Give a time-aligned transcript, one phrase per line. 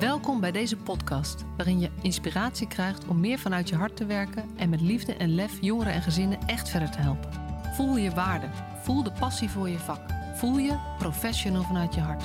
[0.00, 4.50] Welkom bij deze podcast, waarin je inspiratie krijgt om meer vanuit je hart te werken
[4.56, 7.30] en met liefde en lef jongeren en gezinnen echt verder te helpen.
[7.74, 8.46] Voel je waarde,
[8.82, 10.00] voel de passie voor je vak,
[10.34, 12.24] voel je professional vanuit je hart.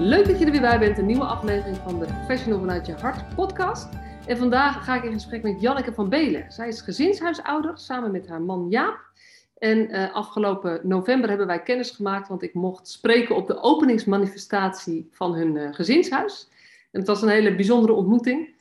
[0.00, 2.94] Leuk dat je er weer bij bent, een nieuwe aflevering van de Professional vanuit je
[2.94, 3.88] hart podcast.
[4.26, 6.52] En vandaag ga ik in gesprek met Janneke van Belen.
[6.52, 9.09] Zij is gezinshuisouder samen met haar man Jaap.
[9.60, 15.08] En uh, afgelopen november hebben wij kennis gemaakt, want ik mocht spreken op de openingsmanifestatie
[15.10, 16.48] van hun uh, gezinshuis.
[16.90, 18.54] En het was een hele bijzondere ontmoeting.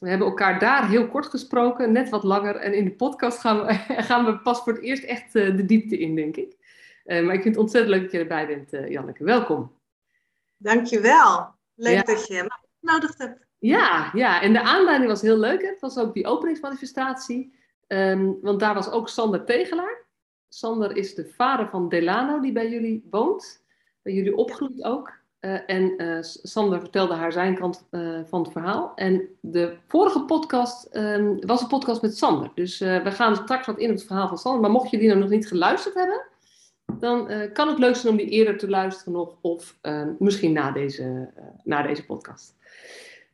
[0.00, 2.56] We hebben elkaar daar heel kort gesproken, net wat langer.
[2.56, 3.74] En in de podcast gaan we,
[4.08, 6.56] gaan we pas voor het eerst echt uh, de diepte in, denk ik.
[7.04, 9.24] maar ik vind het ontzettend leuk dat je erbij bent, Janneke.
[9.24, 9.72] Welkom.
[10.56, 11.54] Dankjewel.
[11.74, 12.02] Leuk ja.
[12.02, 13.46] dat je me uitgenodigd hebt.
[13.58, 15.62] Ja, ja, en de aanleiding was heel leuk.
[15.62, 17.56] Het was ook die openingsmanifestatie.
[17.86, 20.06] Um, want daar was ook Sander Tegelaar.
[20.48, 23.64] Sander is de vader van Delano, die bij jullie woont.
[24.02, 25.18] Bij jullie opgroeit ook.
[25.40, 28.92] Uh, en uh, Sander vertelde haar zijn kant uh, van het verhaal.
[28.94, 32.50] En de vorige podcast um, was een podcast met Sander.
[32.54, 34.60] Dus we gaan straks wat in op het verhaal van Sander.
[34.60, 36.22] Maar mocht je die nou nog niet geluisterd hebben,
[36.98, 39.36] dan kan het leuk zijn om die eerder te luisteren nog.
[39.40, 41.32] Of ehm, misschien na deze,
[41.64, 42.56] na deze podcast.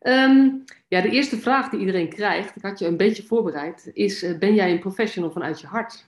[0.00, 4.38] Um, ja, de eerste vraag die iedereen krijgt, ik had je een beetje voorbereid, is:
[4.38, 6.06] ben jij een professional vanuit je hart?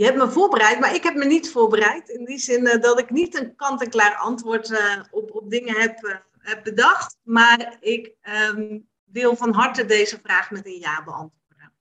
[0.00, 2.08] Je hebt me voorbereid, maar ik heb me niet voorbereid.
[2.08, 6.04] In die zin uh, dat ik niet een kant-en-klaar antwoord uh, op, op dingen heb,
[6.04, 7.18] uh, heb bedacht.
[7.22, 11.72] Maar ik um, wil van harte deze vraag met een ja beantwoorden.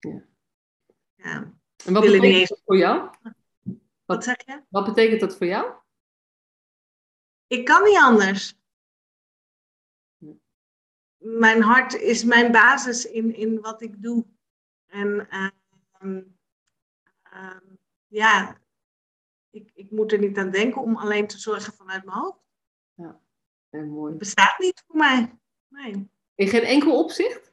[0.00, 0.22] Ja.
[1.14, 1.52] ja.
[1.84, 3.10] En wat betekent dat voor jou?
[3.22, 3.34] Wat,
[4.04, 4.62] wat zeg je?
[4.68, 5.72] Wat betekent dat voor jou?
[7.46, 8.58] Ik kan niet anders.
[11.16, 14.26] Mijn hart is mijn basis in, in wat ik doe.
[14.86, 15.28] En
[16.00, 16.33] um,
[17.34, 18.56] um, ja,
[19.50, 22.38] ik, ik moet er niet aan denken om alleen te zorgen vanuit mijn hoofd.
[22.94, 23.20] Ja,
[23.70, 24.10] heel mooi.
[24.10, 25.38] Het bestaat niet voor mij.
[25.68, 26.08] Nee.
[26.34, 27.52] In geen enkel opzicht?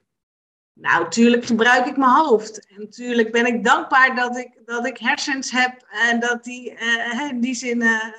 [0.74, 2.68] Nou, tuurlijk gebruik ik mijn hoofd.
[2.68, 7.30] En natuurlijk ben ik dankbaar dat ik, dat ik hersens heb en dat die uh,
[7.30, 8.14] in die zin uh,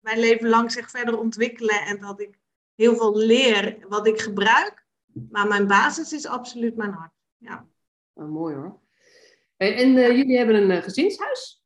[0.00, 2.38] mijn leven lang zich verder ontwikkelen en dat ik
[2.74, 4.84] heel veel leer wat ik gebruik.
[5.30, 7.12] Maar mijn basis is absoluut mijn hart.
[7.36, 7.66] Ja.
[8.12, 8.78] Oh, mooi hoor.
[9.56, 11.62] En, en uh, jullie hebben een uh, gezinshuis?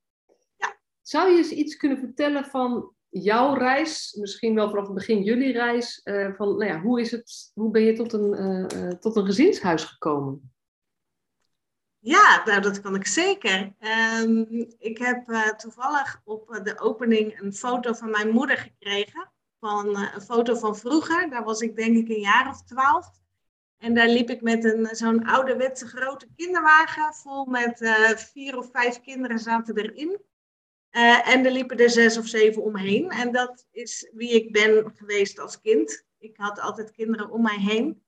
[0.56, 0.78] Ja.
[1.02, 5.52] Zou je eens iets kunnen vertellen van jouw reis, misschien wel vanaf het begin jullie
[5.52, 9.26] reis, uh, van nou ja, hoe, is het, hoe ben je tot een, tot een
[9.26, 10.52] gezinshuis gekomen?
[11.98, 13.74] Ja, nou, dat kan ik zeker.
[14.20, 14.46] Um,
[14.78, 19.32] ik heb toevallig op de opening een foto van mijn moeder gekregen.
[19.58, 23.20] Van, een foto van vroeger, daar was ik denk ik een jaar of twaalf.
[23.80, 28.68] En daar liep ik met een, zo'n ouderwetse grote kinderwagen vol met uh, vier of
[28.72, 30.20] vijf kinderen zaten erin.
[30.92, 33.10] Uh, en er liepen er zes of zeven omheen.
[33.10, 36.04] En dat is wie ik ben geweest als kind.
[36.18, 38.02] Ik had altijd kinderen om mij heen.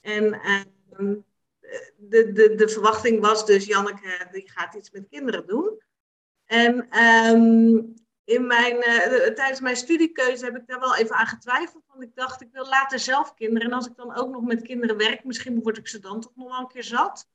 [0.00, 1.14] En uh,
[1.96, 5.82] de, de, de verwachting was dus, Janneke die gaat iets met kinderen doen.
[6.44, 7.94] En um,
[8.26, 11.84] in mijn, uh, tijdens mijn studiekeuze heb ik daar wel even aan getwijfeld.
[11.86, 13.68] Want ik dacht, ik wil later zelf kinderen.
[13.68, 16.32] En als ik dan ook nog met kinderen werk, misschien word ik ze dan toch
[16.36, 17.28] nog wel een keer zat.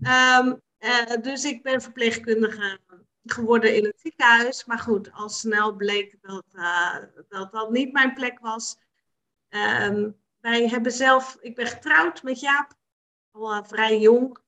[0.00, 2.78] Um, uh, dus ik ben verpleegkundige
[3.24, 4.64] geworden in het ziekenhuis.
[4.64, 6.96] Maar goed, al snel bleek dat uh,
[7.28, 8.76] dat, dat niet mijn plek was.
[9.48, 12.74] Um, wij hebben zelf, ik ben getrouwd met Jaap,
[13.30, 14.38] al vrij jong.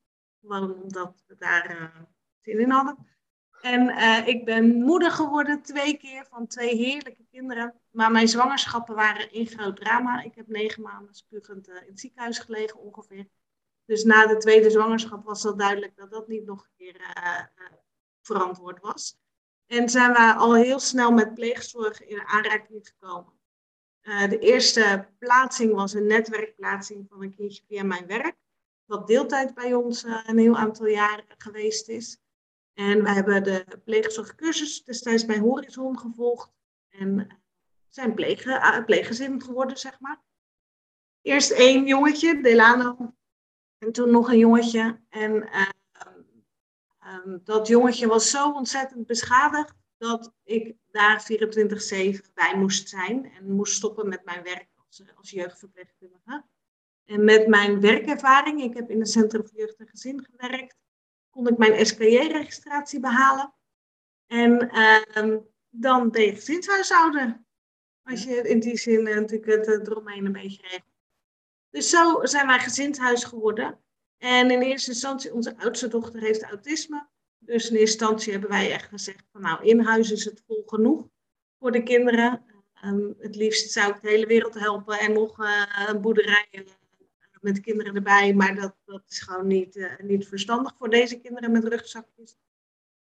[0.43, 1.93] Omdat we daar
[2.41, 3.09] zin in hadden.
[3.61, 7.75] En uh, ik ben moeder geworden twee keer van twee heerlijke kinderen.
[7.91, 10.23] Maar mijn zwangerschappen waren in groot drama.
[10.23, 13.29] Ik heb negen maanden spuugend uh, in het ziekenhuis gelegen ongeveer.
[13.85, 17.41] Dus na de tweede zwangerschap was al duidelijk dat dat niet nog een keer uh,
[18.23, 19.19] verantwoord was.
[19.67, 23.33] En zijn we al heel snel met pleegzorg in aanraking gekomen.
[24.03, 28.37] de eerste plaatsing was een netwerkplaatsing van een kindje via mijn werk.
[28.85, 32.21] Wat deeltijd bij ons een heel aantal jaren geweest is.
[32.81, 36.53] En we hebben de pleegzorgcursus destijds bij Horizon gevolgd.
[36.89, 37.41] En
[37.89, 40.23] zijn pleeg, uh, pleeggezin geworden, zeg maar.
[41.23, 43.15] Eerst één jongetje, Delano.
[43.79, 45.01] En toen nog een jongetje.
[45.09, 45.69] En uh,
[47.15, 53.33] um, dat jongetje was zo ontzettend beschadigd dat ik daar 24-7 bij moest zijn.
[53.33, 56.45] En moest stoppen met mijn werk als, als jeugdverpleegkundige.
[57.05, 60.79] En met mijn werkervaring, ik heb in het Centrum voor Jeugd en Gezin gewerkt
[61.31, 63.55] kon ik mijn SKJ-registratie behalen.
[64.27, 65.37] En uh,
[65.69, 67.45] dan ben je gezinshuishouder.
[68.03, 70.85] Als je in die zin uh, natuurlijk het uh, eromheen een beetje regelt.
[71.71, 73.81] Dus zo zijn wij gezinshuis geworden.
[74.19, 77.09] En in eerste instantie, onze oudste dochter heeft autisme.
[77.39, 80.63] Dus in eerste instantie hebben wij echt gezegd van nou, in huis is het vol
[80.67, 81.09] genoeg.
[81.59, 82.45] voor de kinderen.
[82.75, 85.39] Ehm, het liefst zou ik de hele wereld helpen en nog
[85.89, 86.47] een boerderij
[87.41, 88.35] met kinderen erbij.
[88.35, 92.37] Maar dat, dat is gewoon niet, niet verstandig voor deze kinderen met rugzakjes.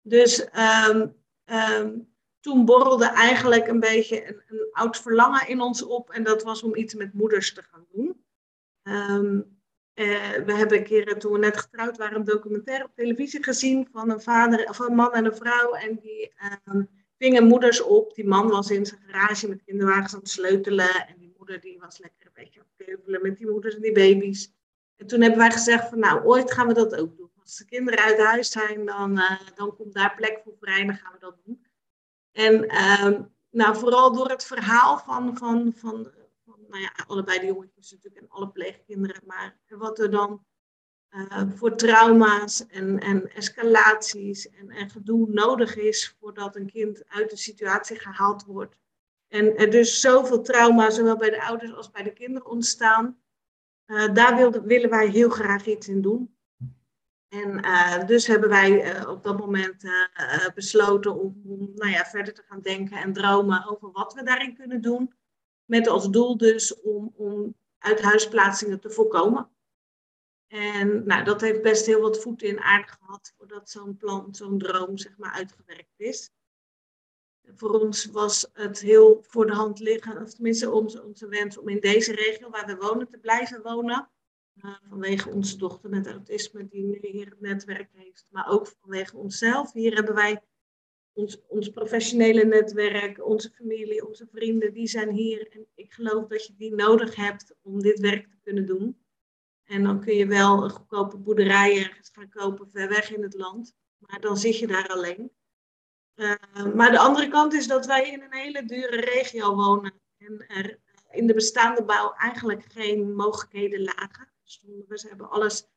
[0.03, 0.49] Dus
[0.91, 6.11] um, toen borrelde eigenlijk een beetje een, een, oud verlangen in ons op.
[6.11, 8.25] En dat was om iets met moeders te gaan doen.
[8.82, 9.41] Ehm,
[9.94, 13.88] eh, we hebben een keer, toen we net getrouwd waren, een documentaire op televisie gezien
[13.93, 15.73] van een, vader, of een man en een vrouw.
[15.73, 16.32] En die
[17.19, 18.15] vingen moeders op.
[18.15, 20.91] Die man was in zijn garage met kinderwagens aan het sleutelen.
[21.44, 22.67] Die was lekker een beetje aan
[23.12, 24.52] het met die moeders en die baby's.
[24.96, 27.31] En toen hebben wij gezegd van nou, ooit gaan we dat ook doen.
[27.41, 30.87] Als de kinderen uit huis zijn, dan, uh, dan komt daar plek voor vrij en
[30.87, 31.67] dan gaan we dat doen.
[32.32, 36.11] En ehm, nou, vooral door het verhaal van, van, van,
[36.44, 40.44] van nou ja, allebei de jongetjes natuurlijk en alle pleegkinderen, maar wat er dan
[41.11, 47.31] uh, voor trauma's en, en escalaties en, en gedoe nodig is voordat een kind uit
[47.31, 48.76] de situatie gehaald wordt.
[49.34, 53.19] En er dus zoveel trauma, zowel bij de ouders als bij de kinderen ontstaan.
[53.86, 56.36] Uh, daar willen wij heel graag iets in doen.
[57.28, 59.84] En uh, dus hebben wij uh, op dat moment
[60.54, 64.54] besloten om, om nou ja, verder te gaan denken en dromen over wat we daarin
[64.56, 65.14] kunnen doen.
[65.64, 69.50] Met als doel dus om, om uithuisplaatsingen te voorkomen.
[70.46, 74.58] En nou, dat heeft best heel wat voeten in aarde gehad voordat zo'n plan, zo'n
[74.58, 76.30] droom zeg maar uitgewerkt is.
[77.55, 81.81] Voor ons was het heel voor de hand liggen, of tenminste onze, wens om in
[81.81, 84.08] deze regio waar we wonen te blijven wonen.
[84.64, 89.17] Uh, vanwege onze dochter met autisme die nu hier het netwerk heeft, maar ook vanwege
[89.17, 89.73] onszelf.
[89.73, 90.43] Hier hebben wij
[91.12, 95.49] ons, ons professionele netwerk, onze familie, onze vrienden, die zijn hier.
[95.50, 98.99] En ik geloof dat je die nodig hebt om dit werk te kunnen doen.
[99.64, 103.35] En dan kun je wel een goedkope boerderij ergens gaan kopen ver weg in het
[103.35, 105.31] land, maar dan zit je daar alleen.
[106.16, 110.44] Uh, maar de andere kant is dat wij in een hele dure regio wonen en
[110.49, 110.78] er
[111.11, 115.05] in de bestaande bouw eigenlijk geen mogelijkheden lagen stonden we.
[115.08, 115.69] Hebben alles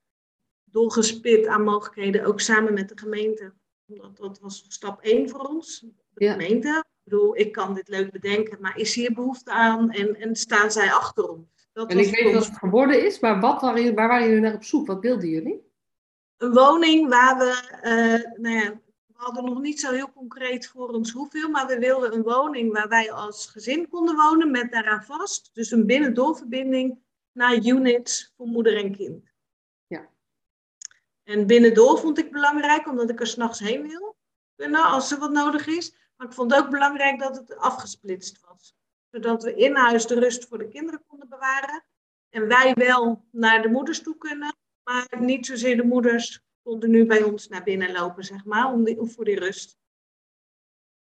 [0.64, 3.54] doorgespit aan mogelijkheden, ook samen met de gemeente.
[3.88, 5.86] Omdat dat was stap één voor ons.
[6.14, 6.84] De gemeente.
[6.88, 10.72] Ik bedoel, ik kan dit leuk bedenken, maar is hier behoefte aan en, en staan
[10.72, 11.70] zij achter ons?
[11.74, 14.54] Dat en ik weet wat het geworden is, maar wat waren, waar waren jullie naar
[14.54, 14.88] op zoek?
[14.88, 15.66] Wat wilden jullie?
[16.38, 18.82] Een woning waar we, uh, nou ja,
[19.18, 22.74] we hadden nog niet zo heel concreet voor ons hoeveel, maar we wilden een woning
[22.74, 25.50] waar wij als gezin konden wonen met daaraan vast.
[25.54, 27.00] Dus een binnendoorverbinding
[27.32, 29.32] naar units voor moeder en kind.
[29.88, 30.10] Ja.
[31.24, 34.16] En binnendoor vond ik belangrijk, omdat ik er s'nachts heen wil
[34.56, 35.96] kunnen als er wat nodig is.
[36.16, 38.76] Maar ik vond ook belangrijk dat het afgesplitst was.
[39.12, 41.84] Zodat we in huis de rust voor de kinderen konden bewaren.
[42.30, 47.06] En wij wel naar de moeders toe kunnen, maar niet zozeer de moeders konden nu
[47.06, 49.78] bij ons naar binnen lopen, zeg maar, om, om voor die rust.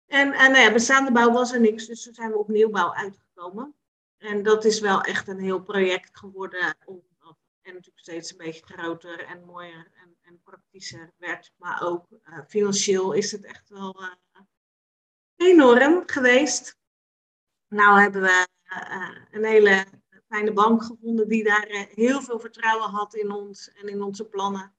[0.06, 2.94] En, en nou ja, bestaande bouw was er niks, dus toen zijn we op nieuwbouw
[2.94, 3.74] uitgekomen.
[4.16, 6.76] En dat is wel echt een heel project geworden.
[7.62, 11.52] En natuurlijk steeds een beetje groter en mooier en, en praktischer werd.
[11.56, 14.08] Maar ook uh, financieel is het echt wel uh,
[15.36, 16.76] enorm geweest.
[17.68, 19.84] Nou hebben we uh, een hele
[20.28, 24.74] fijne bank gevonden die daar heel veel vertrouwen had in ons en in onze plannen.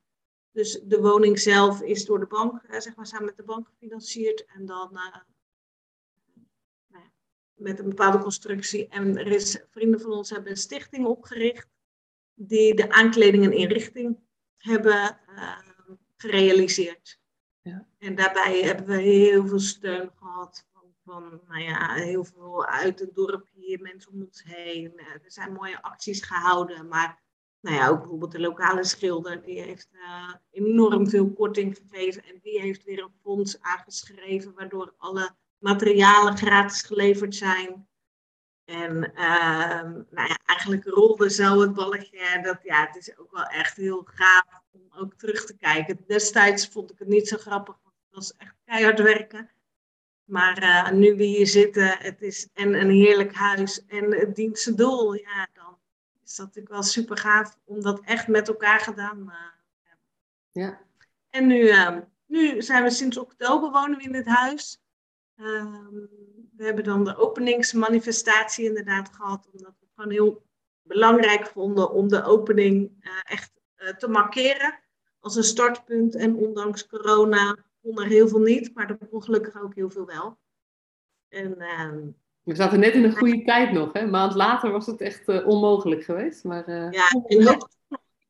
[0.53, 4.45] Dus de woning zelf is door de bank, zeg maar samen met de bank gefinancierd.
[4.45, 4.99] En dan
[7.63, 8.87] met een bepaalde constructie.
[8.87, 11.67] En er is, vrienden van ons hebben een stichting opgericht
[12.33, 14.19] die de aankleding en inrichting
[14.57, 15.59] hebben uh,
[16.17, 17.19] gerealiseerd.
[17.61, 17.87] Ja.
[17.97, 22.99] En daarbij hebben we heel veel steun gehad van, van nou ja, heel veel uit
[22.99, 24.93] het dorp hier, mensen om ons heen.
[24.95, 27.22] Uh, er zijn mooie acties gehouden, maar
[27.63, 32.39] nou ja, ook bijvoorbeeld de lokale schilder, die heeft uh, enorm veel korting gegeven en
[32.41, 37.87] die heeft weer een fonds aangeschreven, waardoor alle materialen gratis geleverd zijn.
[38.65, 42.41] En uh, nou ja, eigenlijk rolde zo het balletje.
[42.41, 46.03] Dat, ja, het is ook wel echt heel gaaf om ook terug te kijken.
[46.07, 49.49] Destijds vond ik het niet zo grappig, want het was echt keihard werken.
[50.23, 54.59] Maar uh, nu we hier zitten, het is en een heerlijk huis en het dient
[54.59, 55.13] zijn doel.
[55.13, 55.47] Ja,
[56.33, 59.31] is dat natuurlijk wel super gaaf om dat echt met elkaar gedaan te
[59.81, 60.05] hebben.
[60.51, 60.81] Ja.
[61.29, 64.81] En nu, uh, nu zijn we sinds oktober wonen we in dit huis.
[65.35, 66.09] Um,
[66.55, 70.45] we hebben dan de openingsmanifestatie inderdaad gehad, omdat we het gewoon heel
[70.81, 74.79] belangrijk vonden om de opening uh, echt uh, te markeren
[75.19, 76.15] als een startpunt.
[76.15, 80.05] En ondanks corona kon er heel veel niet, maar er kon gelukkig ook heel veel
[80.05, 80.37] wel.
[81.27, 82.13] En, uh,
[82.43, 83.99] we zaten net in een goede tijd nog, hè?
[83.99, 86.43] een maand later was het echt uh, onmogelijk geweest.
[86.43, 87.67] Maar, ja, en ik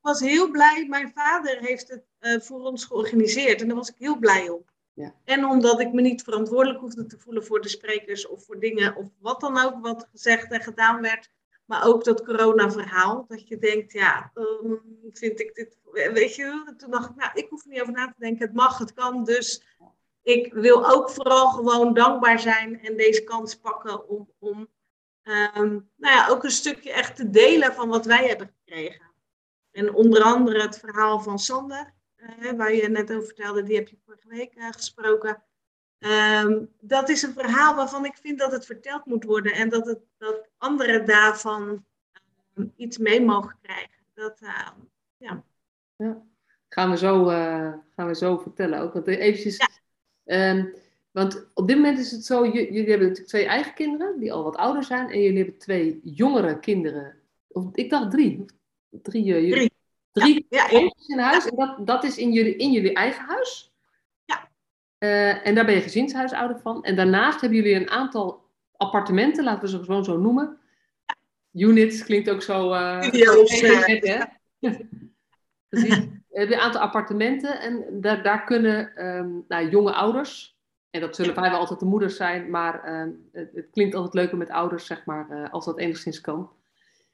[0.01, 0.85] was heel blij.
[0.89, 4.65] Mijn vader heeft het voor ons georganiseerd en daar was ik heel blij om.
[4.93, 5.13] Ja.
[5.23, 8.95] En omdat ik me niet verantwoordelijk hoefde te voelen voor de sprekers of voor dingen
[8.95, 11.29] of wat dan ook wat gezegd en gedaan werd.
[11.65, 13.25] Maar ook dat corona-verhaal.
[13.27, 14.73] Dat je denkt, ja, ehm,
[15.11, 15.77] vind ik dit.
[16.13, 18.45] Weet je, toen dacht ik, nou, ik hoef er niet over na te denken.
[18.45, 19.23] Het mag, het kan.
[19.23, 19.63] Dus
[20.23, 24.67] ik wil ook vooral gewoon dankbaar zijn en deze kans pakken om, om
[25.21, 29.11] ehm, nou ja, ook een stukje echt te delen van wat wij hebben gekregen.
[29.71, 33.87] En onder andere het verhaal van Sander, uh, waar je net over vertelde, die heb
[33.87, 35.43] je vorige week uh, gesproken.
[35.99, 39.85] Um, dat is een verhaal waarvan ik vind dat het verteld moet worden en dat,
[39.85, 41.85] het, dat anderen daarvan
[42.55, 44.03] um, iets mee mogen krijgen.
[44.13, 44.67] Dat, uh,
[45.17, 45.43] ja.
[45.95, 46.21] ja.
[46.69, 48.93] Gaan we, zo, uh, gaan we zo vertellen ook.
[48.93, 49.67] Want eventjes, ja.
[50.25, 50.73] Um,
[51.11, 54.43] want op dit moment is het zo, jullie hebben natuurlijk twee eigen kinderen die al
[54.43, 57.15] wat ouder zijn en jullie hebben twee jongere kinderen.
[57.47, 58.45] Of, ik dacht drie.
[58.89, 59.71] Drie, uh, drie.
[60.11, 61.45] drie ja, ja, in huis.
[61.45, 63.71] En dat, dat is in jullie, in jullie eigen huis?
[65.03, 66.83] Uh, en daar ben je gezinshuisouder van.
[66.83, 70.57] En daarnaast hebben jullie een aantal appartementen, laten we ze gewoon zo noemen.
[71.53, 72.73] Units klinkt ook zo.
[72.73, 73.01] Uh,
[74.01, 74.23] hè?
[75.69, 75.99] Precies.
[76.33, 80.57] We hebben een aantal appartementen en daar, daar kunnen um, nou, jonge ouders,
[80.89, 84.37] en dat zullen vrijwel altijd de moeders zijn, maar um, het, het, klinkt altijd leuker
[84.37, 86.51] met ouders, zeg maar, uh, als dat enigszins kan.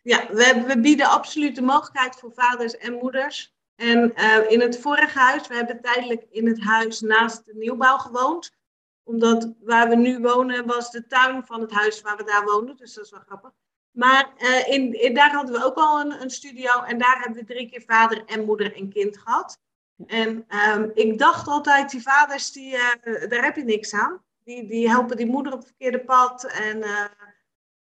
[0.04, 4.80] Ja, we, we bieden absoluut de mogelijkheid voor vaders en moeders en uh, in het
[4.80, 8.58] vorige huis, we hebben tijdelijk in het huis naast de nieuwbouw gewoond.
[9.04, 12.78] Omdat waar we nu wonen was de tuin van het huis waar we daar woonden.
[12.78, 13.52] Dus dat is wel grappig.
[13.92, 16.82] Maar uh, in, in, daar hadden we ook al een, een, studio.
[16.82, 19.60] En daar hebben we drie keer vader en moeder en kind gehad.
[20.06, 24.22] En um, ik dacht altijd, die vaders, die, uh, daar heb je niks aan.
[24.44, 26.44] Die, die helpen die moeder op het verkeerde pad.
[26.44, 26.84] En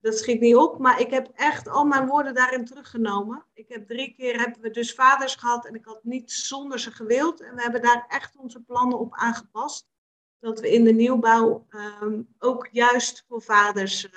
[0.06, 3.44] dat schiet niet op, maar ik heb echt al mijn woorden daarin teruggenomen.
[3.54, 6.90] Ik heb drie keer hebben we dus vaders gehad en ik had niet zonder ze
[6.90, 7.40] gewild.
[7.40, 9.88] En we hebben daar echt onze plannen op aangepast.
[10.40, 11.66] Dat we in de nieuwbouw
[12.00, 14.08] um, ook juist voor vaders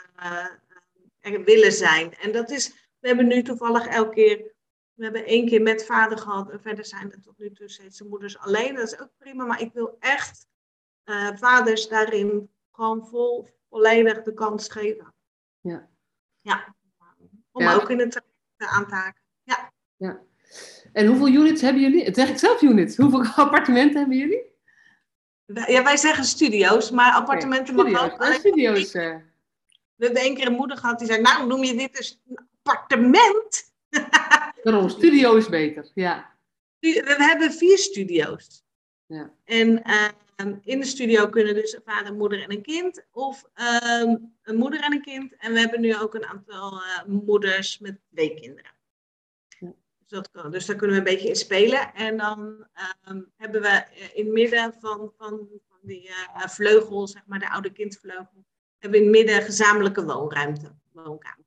[1.37, 2.13] willen zijn.
[2.15, 2.67] En dat is,
[2.99, 4.37] we hebben nu toevallig elke keer,
[4.93, 7.97] we hebben één keer met vader gehad en verder zijn er tot nu toe steeds
[7.97, 8.75] de moeders alleen.
[8.75, 10.47] Dat is ook prima, maar ik wil echt
[11.05, 15.13] uh, vaders daarin gewoon vol, volledig de kans geven.
[15.61, 15.89] Ja.
[16.41, 16.75] Ja,
[17.51, 17.73] om ja.
[17.73, 18.21] ook in het
[18.57, 19.21] aan te haken.
[19.43, 19.71] Ja.
[19.95, 20.21] ja.
[20.93, 22.03] En hoeveel units hebben jullie?
[22.03, 22.97] Het zeg ik zelf units.
[22.97, 24.47] Hoeveel appartementen hebben jullie?
[25.45, 27.91] Ja, wij zeggen studio's, maar appartementen okay.
[27.91, 28.33] mag ook.
[28.33, 28.91] studio's.
[29.99, 32.47] We hebben één keer een moeder gehad die zei, nou noem je dit dus een
[32.63, 33.73] appartement?
[34.63, 36.37] Daarom, studio is beter, ja.
[36.79, 38.63] We hebben vier studio's.
[39.05, 39.33] Ja.
[39.43, 43.05] En uh, in de studio kunnen dus een vader, moeder en een kind.
[43.11, 43.43] Of
[44.03, 45.35] um, een moeder en een kind.
[45.37, 48.71] En we hebben nu ook een aantal uh, moeders met twee kinderen.
[49.59, 49.73] Ja.
[49.99, 50.51] Dus, dat kan.
[50.51, 51.93] dus daar kunnen we een beetje in spelen.
[51.93, 52.67] En dan
[53.09, 57.49] um, hebben we in het midden van, van, van die uh, vleugel, zeg maar de
[57.49, 58.45] oude kindvleugel,
[58.79, 61.37] hebben in het midden gezamenlijke woonruimte, woonkamer.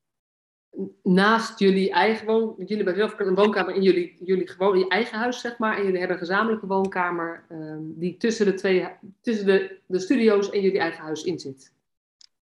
[1.03, 5.19] Naast jullie eigen woon, jullie hebben zelf een woonkamer in jullie, jullie gewoon je eigen
[5.19, 5.77] huis, zeg maar.
[5.77, 8.89] En jullie hebben een gezamenlijke woonkamer um, die tussen, de, twee,
[9.21, 11.73] tussen de, de studio's en jullie eigen huis in zit.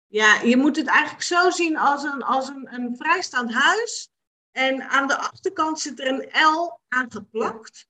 [0.06, 4.10] Ja, je moet het eigenlijk zo zien als een, als een, een vrijstaand huis.
[4.52, 7.88] En aan de achterkant zit er een L aangeplakt.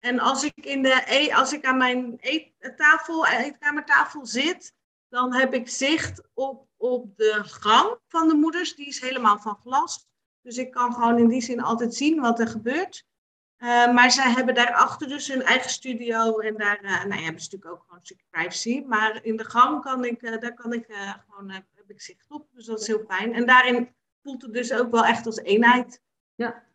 [0.00, 4.74] En als ik, in de, e, als ik aan mijn eettafel, eetkamertafel zit,
[5.08, 8.74] dan heb ik zicht op, op de gang van de moeders.
[8.74, 10.06] Die is helemaal van glas.
[10.42, 13.06] Dus ik kan gewoon in die zin altijd zien wat er gebeurt.
[13.58, 16.38] Uh, maar zij hebben daarachter dus hun eigen studio.
[16.38, 18.84] En daar uh, nou, hebben ze natuurlijk ook gewoon een stukje privacy.
[18.86, 20.86] Maar in de gang kan ik, uh, daar kan ik
[21.28, 22.46] gewoon, heb ik zicht op.
[22.52, 23.34] Dus dat is heel fijn.
[23.34, 26.02] En daarin voelt het dus ook wel echt als eenheid.
[26.34, 26.66] Ja.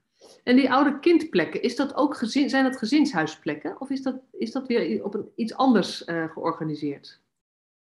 [0.44, 3.82] En die oude kindplekken, is dat ook gezin, zijn dat gezinshuisplekken?
[3.82, 7.23] Of is dat, is dat weer op een, iets anders georganiseerd?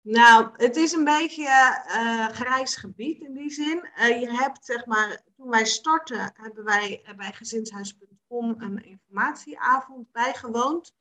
[0.10, 1.44] Nou, het is een beetje
[1.88, 3.90] uh, grijs gebied in die zin.
[4.00, 10.94] Uh, je hebt, zeg maar, toen wij startten, hebben wij bij gezinshuis.com een informatieavond bijgewoond.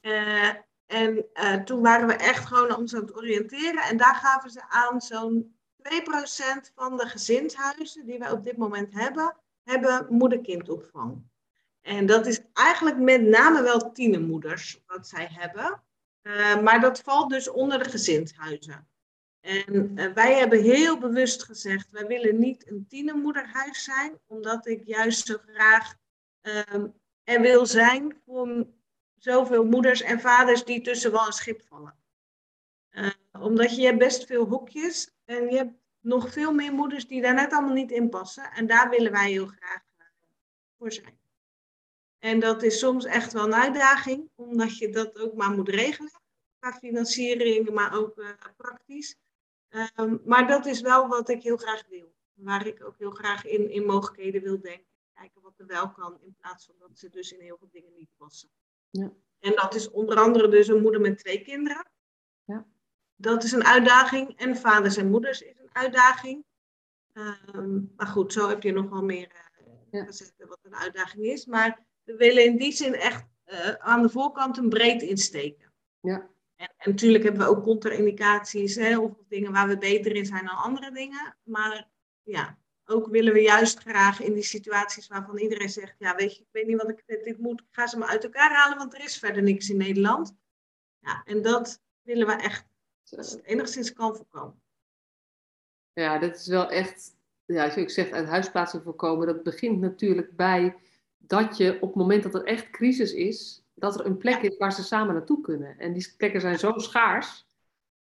[0.00, 1.26] En
[1.64, 3.82] toen waren we echt gewoon ons aan het oriënteren.
[3.82, 8.94] En daar gaven ze aan, zo'n 2% van de gezinshuizen die wij op dit moment
[8.94, 11.22] hebben, hebben moeder-kindopvang.
[11.80, 15.82] En dat is eigenlijk met name wel tienermoeders wat zij hebben.
[16.22, 18.88] Uh, maar dat valt dus onder de gezinshuizen.
[19.40, 24.86] En uh, wij hebben heel bewust gezegd, wij willen niet een tienermoederhuis zijn, omdat ik
[24.86, 25.94] juist zo graag
[26.42, 26.84] uh,
[27.24, 28.66] er wil zijn voor
[29.16, 31.98] zoveel moeders en vaders die tussen wel een schip vallen.
[32.90, 37.22] Eh, omdat je hebt best veel hokjes en je hebt nog veel meer moeders die
[37.22, 38.50] daar net allemaal niet in passen.
[38.52, 39.82] En daar willen wij heel graag
[40.78, 41.19] voor zijn.
[42.20, 46.10] En dat is soms echt wel een uitdaging, omdat je dat ook maar moet regelen.
[46.58, 49.16] qua financiering, maar ook uh, praktisch.
[49.68, 52.14] Ehm, maar dat is wel wat ik heel graag wil.
[52.34, 54.86] Waar ik ook heel graag in, in mogelijkheden wil denken.
[55.14, 57.92] Kijken wat er wel kan, in plaats van dat ze dus in heel veel dingen
[57.94, 58.48] niet passen.
[58.90, 59.12] Ja.
[59.38, 61.90] En dat is onder andere dus een moeder met twee kinderen.
[62.44, 62.66] Ja.
[63.16, 64.38] Dat is een uitdaging.
[64.38, 66.44] En vaders en moeders is een uitdaging.
[67.12, 69.32] Ehm, maar goed, zo heb je nog wel meer
[69.92, 70.46] uh, ja.
[70.46, 71.46] wat een uitdaging is.
[71.46, 75.72] Maar we willen in die zin echt uh, aan de voorkant een breed insteken.
[76.00, 76.28] Ja.
[76.56, 80.56] En, en, natuurlijk hebben we ook contra-indicaties of dingen waar we beter in zijn dan
[80.56, 81.36] andere dingen.
[81.42, 81.88] Maar
[82.22, 86.40] ja, ook willen we juist graag in die situaties waarvan iedereen zegt, ja weet je,
[86.40, 88.78] ik weet niet wat ik met dit moet, ik ga ze maar uit elkaar halen,
[88.78, 90.36] want er is verder niks in Nederland.
[90.98, 92.66] Ja, en dat willen we echt,
[93.16, 94.62] als het enigszins kan voorkomen.
[95.92, 99.80] Ja, dat is wel echt, ja, als je ook zegt uit huisplaatsing voorkomen, dat begint
[99.80, 100.76] natuurlijk bij
[101.30, 104.56] dat je op het moment dat er echt crisis is, dat er een plek is
[104.56, 105.78] waar ze samen naartoe kunnen.
[105.78, 107.46] En die plekken zijn zo schaars.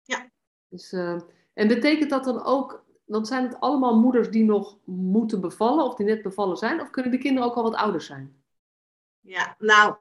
[0.03, 0.29] Ja.
[0.67, 1.21] Dus, uh,
[1.53, 5.95] en betekent dat dan ook, want zijn het allemaal moeders die nog moeten bevallen of
[5.95, 8.43] die net bevallen zijn, of kunnen de kinderen ook al wat ouder zijn?
[9.19, 9.95] Ja, nou,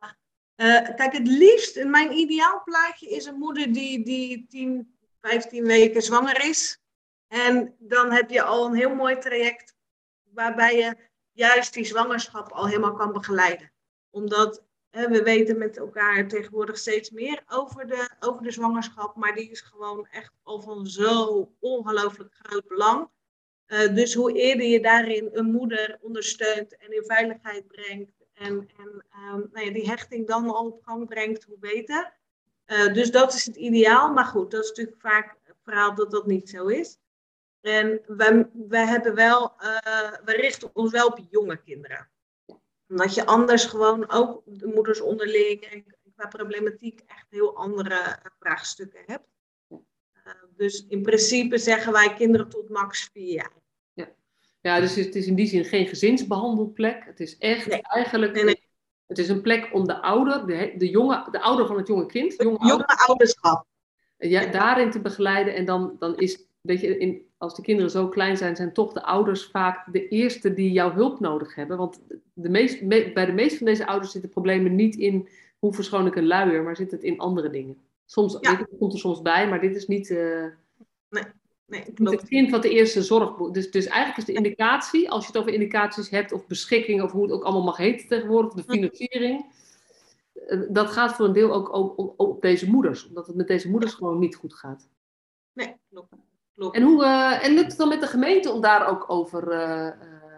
[0.57, 6.02] uh, kijk, het liefst, in mijn ideaalplaatje is een moeder die, die 10, 15 weken
[6.02, 6.81] zwanger is.
[7.28, 9.76] En dan heb je al een heel mooi traject
[10.23, 13.73] waarbij je juist die zwangerschap al helemaal kan begeleiden.
[14.11, 19.35] Omdat hè, we weten met elkaar tegenwoordig steeds meer over de, over de zwangerschap, maar
[19.35, 23.09] die is gewoon echt al van zo ongelooflijk groot belang.
[23.67, 29.05] Uh, dus hoe eerder je daarin een moeder ondersteunt en in veiligheid brengt en, en
[29.33, 32.12] um, nou ja, die hechting dan al op gang brengt, hoe beter.
[32.67, 34.12] Uh, dus dat is het ideaal.
[34.12, 36.99] Maar goed, dat is natuurlijk vaak het verhaal dat dat niet zo is.
[37.64, 42.09] En wij, wij hebben wel, uh, we richten ons wel op jonge kinderen.
[42.88, 45.85] Omdat je anders gewoon ook de moeders onderling en
[46.16, 49.26] qua problematiek echt heel andere vraagstukken hebt.
[49.71, 53.53] Uh, dus in principe zeggen wij kinderen tot max vier jaar.
[53.92, 54.09] Ja,
[54.61, 57.05] ja dus het is in die zin geen gezinsbehandelplek.
[57.05, 58.33] Het is echt eigenlijk...
[58.33, 58.62] Nee, nee.
[59.07, 62.07] Het is een plek om de ouder, de, de, jonge, de ouder van het jonge
[62.07, 63.66] kind, jonge, jonge ouderschap.
[64.16, 65.55] Ja, daarin te begeleiden.
[65.55, 68.92] En dan, dan is weet je, in, als de kinderen zo klein zijn, zijn toch
[68.92, 71.77] de ouders vaak de eerste die jouw hulp nodig hebben.
[71.77, 72.01] Want
[72.33, 76.16] de meest, bij de meeste van deze ouders zitten problemen niet in hoe verschoon ik
[76.16, 77.79] een luier, maar zit het in andere dingen.
[78.07, 78.66] Soms ja.
[78.79, 80.47] komt er soms bij, maar dit is niet, uh,
[81.09, 81.25] nee,
[81.66, 83.51] nee, het kind wat de eerste zorg.
[83.51, 87.12] Dus, dus eigenlijk is de indicatie, als je het over indicaties hebt, of beschikking, of
[87.12, 89.47] hoe het ook allemaal mag heten tegenwoordig, de financiering.
[90.47, 93.70] Eh, dat gaat voor een deel ook op, op deze moeders, omdat het met deze
[93.70, 94.88] moeders gewoon niet goed gaat.
[95.53, 96.14] Nee, klopt.
[96.57, 99.53] En, hoe, uh, en lukt het dan met de gemeente om daar ook over...
[99.53, 99.90] Uh,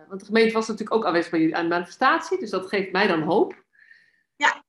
[0.08, 2.92] want de gemeente was natuurlijk ook aanwezig bij jullie aan de manifestatie, dus dat geeft
[2.92, 3.64] mij dan hoop.
[4.36, 4.64] Ja,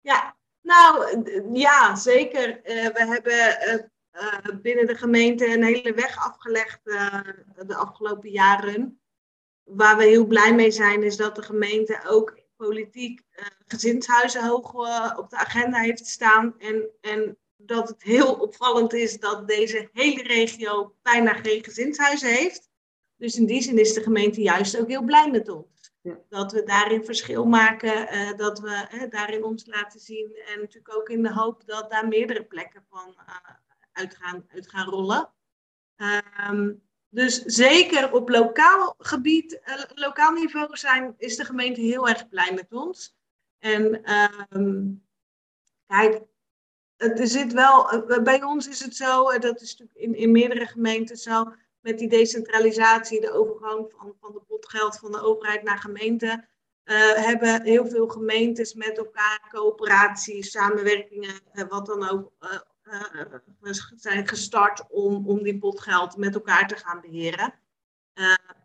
[0.00, 0.36] ja.
[0.62, 2.60] nou ja, zeker.
[2.64, 6.80] we hebben binnen de gemeente een hele weg afgelegd
[7.66, 9.00] de afgelopen jaren.
[9.62, 13.22] Waar we heel blij mee zijn, is dat de gemeente ook politiek
[13.66, 14.72] gezinshuizen hoog
[15.18, 16.54] op de agenda heeft staan.
[16.58, 22.68] En, en dat het heel opvallend is dat deze hele regio bijna geen gezinshuizen heeft.
[23.16, 25.92] Dus in die zin is de gemeente juist ook heel blij met ons.
[26.00, 26.18] Ja.
[26.28, 30.36] Dat we daarin verschil maken, uh, dat we uh, daarin ons laten zien.
[30.46, 33.36] En natuurlijk ook in de hoop dat daar meerdere plekken van uh,
[33.92, 35.32] uit, gaan, uit gaan rollen.
[36.50, 39.60] Um, dus zeker op lokaal gebied,
[39.94, 43.16] lokaal niveau zijn, is de gemeente heel erg blij met ons.
[43.58, 44.12] En
[44.50, 45.06] um,
[45.86, 46.22] kijk,
[46.96, 50.30] er zit wel, eh, bij ons is het zo, eh, dat is natuurlijk in, in
[50.30, 55.62] meerdere gemeenten zo, met die decentralisatie, de overgang van, van de potgeld van de overheid
[55.62, 56.44] naar gemeente,
[57.14, 62.32] hebben heel veel gemeentes met elkaar coöperaties, samenwerkingen, wat dan ook,
[63.96, 67.54] zijn gestart om, om die potgeld met elkaar te gaan beheren.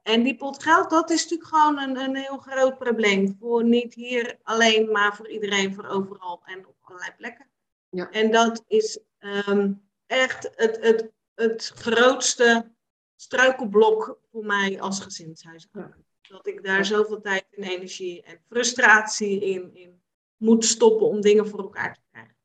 [0.03, 3.35] en die potgeld, dat is natuurlijk gewoon een, een heel groot probleem.
[3.39, 7.50] Voor niet hier alleen, maar voor iedereen, voor overal en op allerlei plekken.
[7.91, 8.09] Ja.
[8.09, 9.71] En dat is ehm,
[10.05, 12.71] echt het, het, het grootste
[13.15, 15.97] struikelblok voor mij als gezinshuisouder.
[16.21, 20.01] Dat ik daar zoveel tijd en energie en frustratie in, in
[20.37, 22.35] moet stoppen om dingen voor elkaar te krijgen.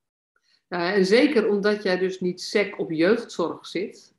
[0.68, 4.14] Ja, en zeker omdat jij dus niet sec op jeugdzorg zit.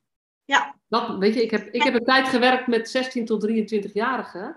[0.46, 0.76] Ja.
[0.88, 4.56] Dat, weet je, ik heb, ik heb een tijd gewerkt met 16 tot 23-jarigen.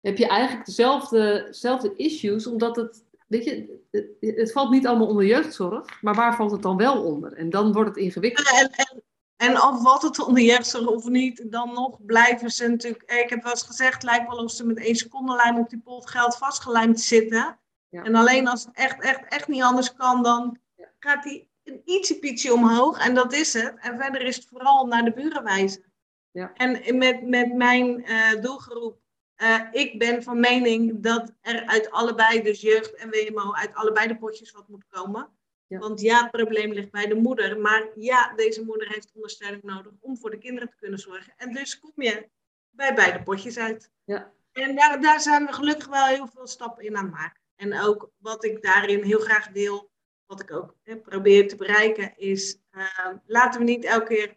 [0.00, 3.04] Heb je eigenlijk dezelfde, dezelfde issues, omdat het
[3.34, 7.32] weet je, het, valt niet allemaal onder jeugdzorg, maar waar valt het dan wel onder?
[7.32, 8.48] En dan wordt het ingewikkeld.
[8.48, 9.02] En, en,
[9.36, 13.02] en of wat het onder jeugdzorg of niet, dan nog blijven ze natuurlijk.
[13.02, 16.10] Ik heb wel eens gezegd, lijkt wel of ze met één secondenlijm op die pot
[16.10, 17.58] geld vastgelijmd zitten.
[17.90, 20.58] En alleen als het echt, echt, echt niet anders kan, dan
[20.98, 23.74] gaat die een ietsje omhoog en dat is het.
[23.80, 25.92] En verder is het vooral naar de buren wijzen.
[26.30, 26.52] Ja.
[26.54, 28.98] En met, met mijn uh, doelgroep,
[29.36, 34.08] uh, ik ben van mening dat er uit allebei, dus jeugd en WMO, uit allebei
[34.08, 35.30] de potjes wat moet komen.
[35.66, 35.78] Ja.
[35.78, 37.60] Want ja, het probleem ligt bij de moeder.
[37.60, 41.34] Maar ja, deze moeder heeft ondersteuning nodig om voor de kinderen te kunnen zorgen.
[41.36, 42.28] En dus kom je
[42.70, 43.90] bij beide potjes uit.
[44.04, 44.32] Ja.
[44.52, 47.42] En daar, daar zijn we gelukkig wel heel veel stappen in aan het maken.
[47.56, 49.90] En ook wat ik daarin heel graag deel,
[50.26, 54.36] wat ik ook hè, probeer te bereiken, is uh, laten we niet elke keer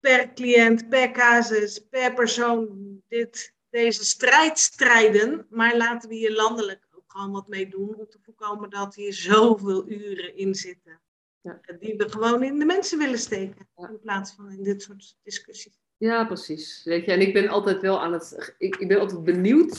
[0.00, 2.68] per cliënt, per casus, per persoon
[3.08, 8.08] dit, deze strijd strijden, maar laten we hier landelijk ook gewoon wat mee doen om
[8.08, 11.00] te voorkomen dat hier zoveel uren in zitten.
[11.40, 11.60] Ja.
[11.80, 15.82] Die we gewoon in de mensen willen steken, in plaats van in dit soort discussies.
[15.96, 16.82] Ja, precies.
[16.84, 18.54] Weet je, en ik ben altijd wel aan het.
[18.58, 19.76] Ik, ik ben altijd benieuwd.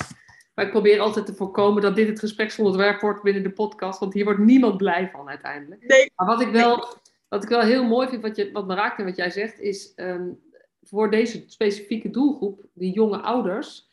[0.53, 3.99] Maar ik probeer altijd te voorkomen dat dit het gespreksonderwerp wordt binnen de podcast.
[3.99, 5.87] Want hier wordt niemand blij van uiteindelijk.
[5.87, 6.11] Nee.
[6.15, 8.99] Maar wat ik wel, wat ik wel heel mooi vind, wat, je, wat me raakt
[8.99, 10.29] en wat jij zegt, is ehm,
[10.85, 13.89] voor deze specifieke doelgroep, die jonge ouders,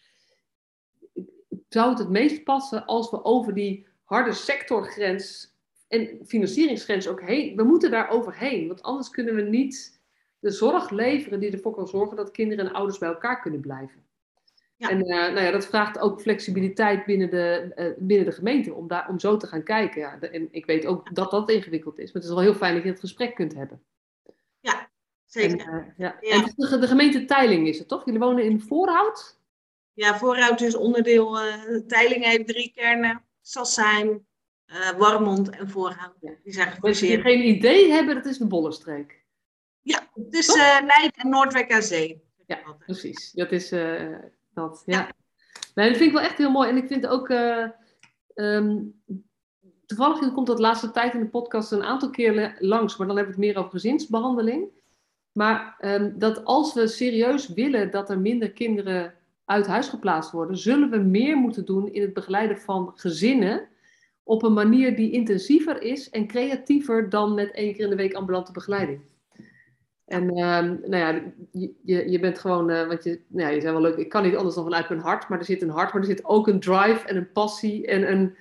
[1.68, 5.54] zou het het meest passen als we over die harde sectorgrens
[5.88, 7.56] en financieringsgrens ook heen.
[7.56, 10.00] We moeten daar overheen, want anders kunnen we niet
[10.38, 14.02] de zorg leveren die ervoor kan zorgen dat kinderen en ouders bij elkaar kunnen blijven.
[14.76, 14.88] Ja.
[14.88, 18.88] En uh, nou ja, dat vraagt ook flexibiliteit binnen de, uh, binnen de gemeente om,
[18.88, 20.00] daar, om zo te gaan kijken.
[20.00, 22.74] Ja, en ik weet ook dat dat ingewikkeld is, maar het is wel heel fijn
[22.74, 23.82] dat je het gesprek kunt hebben.
[25.32, 25.66] Zeker.
[25.68, 26.16] En, uh, ja.
[26.20, 26.30] ja.
[26.30, 28.04] en de, de, gemeente Teiling is het toch?
[28.04, 29.40] Jullie wonen in Voorhout?
[29.92, 31.38] Ja, Voorhout is onderdeel.
[31.86, 34.26] Teiling heeft drie kernen: Sassheim,
[34.98, 36.16] Warmond en Voorhout.
[36.20, 36.32] Ja.
[36.42, 39.24] Die zijn Mensen die geen idee hebben, dat is de Bollenstreek.
[39.80, 42.22] Ja, tussen uh, Leid en Noordwijk aan Zee.
[42.46, 43.32] Ja, precies.
[43.32, 44.18] Dat is uh,
[44.54, 44.98] dat, ja.
[44.98, 45.08] ja.
[45.74, 46.68] Nee, dat vind ik wel echt heel mooi.
[46.68, 47.28] En ik vind ook,
[48.34, 49.02] um,
[49.86, 53.16] toevallig komt dat de laatste tijd in de podcast een aantal keer langs, maar dan
[53.16, 54.80] hebben we het meer over gezinsbehandeling.
[55.32, 59.14] Maar um, dat als we serieus willen dat er minder kinderen
[59.44, 63.68] uit huis geplaatst worden, zullen we meer moeten doen in het begeleiden van gezinnen
[64.22, 68.14] op een manier die intensiever is en creatiever dan met één keer in de week
[68.14, 69.00] ambulante begeleiding.
[70.04, 71.22] En uh, nou ja,
[71.84, 74.22] je, je bent gewoon, uh, want je, nou ja, je zei wel leuk, ik kan
[74.22, 76.48] niet anders dan vanuit mijn hart, maar er zit een hart, maar er zit ook
[76.48, 78.36] een drive en een passie en een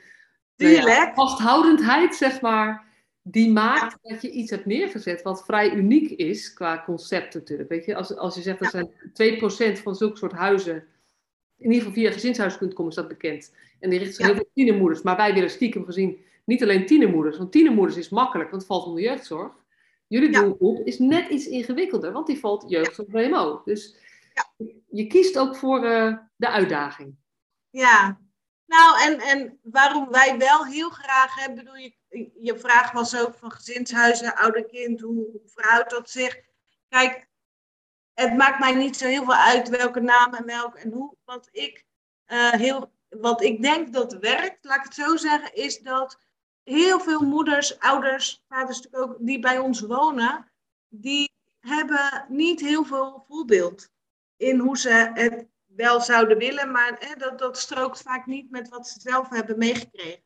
[0.56, 2.86] nou ja, vasthoudendheid, zeg maar,
[3.22, 7.70] die maakt dat je iets hebt neergezet wat vrij uniek is qua concept natuurlijk.
[7.70, 10.76] Weet je, als, als je zegt, er zijn 2% van zulke soort huizen,
[11.58, 13.56] in ieder geval via komen, is dat bekend.
[13.80, 17.38] En die richten zich heel veel tienermoeders, maar wij willen stiekem gezien niet alleen tienermoeders,
[17.38, 19.54] want tienermoeders is makkelijk, want het valt onder jeugdzorg.
[20.08, 23.62] Jullie doelgroep is net iets ingewikkelder, want die valt jeugd op WMO.
[23.66, 23.96] Dus
[24.90, 27.16] je kiest ook voor uh, de uitdaging.
[27.70, 28.20] Ja,
[28.72, 31.94] nou en, en waarom wij wel heel graag hebben, bedoel je,
[32.40, 36.40] je vraag was ook van gezinshuizen, ouder kind, hoe, hoe verhoudt dat zich?
[36.88, 37.28] Kijk,
[38.14, 41.16] het maakt mij niet zo heel veel uit welke naam en welk en hoe.
[41.24, 41.86] Wat ik,
[42.28, 46.20] uh, heel, wat ik denk dat werkt, laat ik het zo zeggen, is dat
[46.64, 50.52] heel veel moeders, ouders, vaders natuurlijk ook, die bij ons wonen,
[50.88, 53.90] die hebben niet heel veel voorbeeld
[54.38, 58.70] in hoe ze het wel zouden willen, maar hè, dat, dat strookt vaak niet met
[58.70, 60.24] wat ze zelf hebben meegekregen.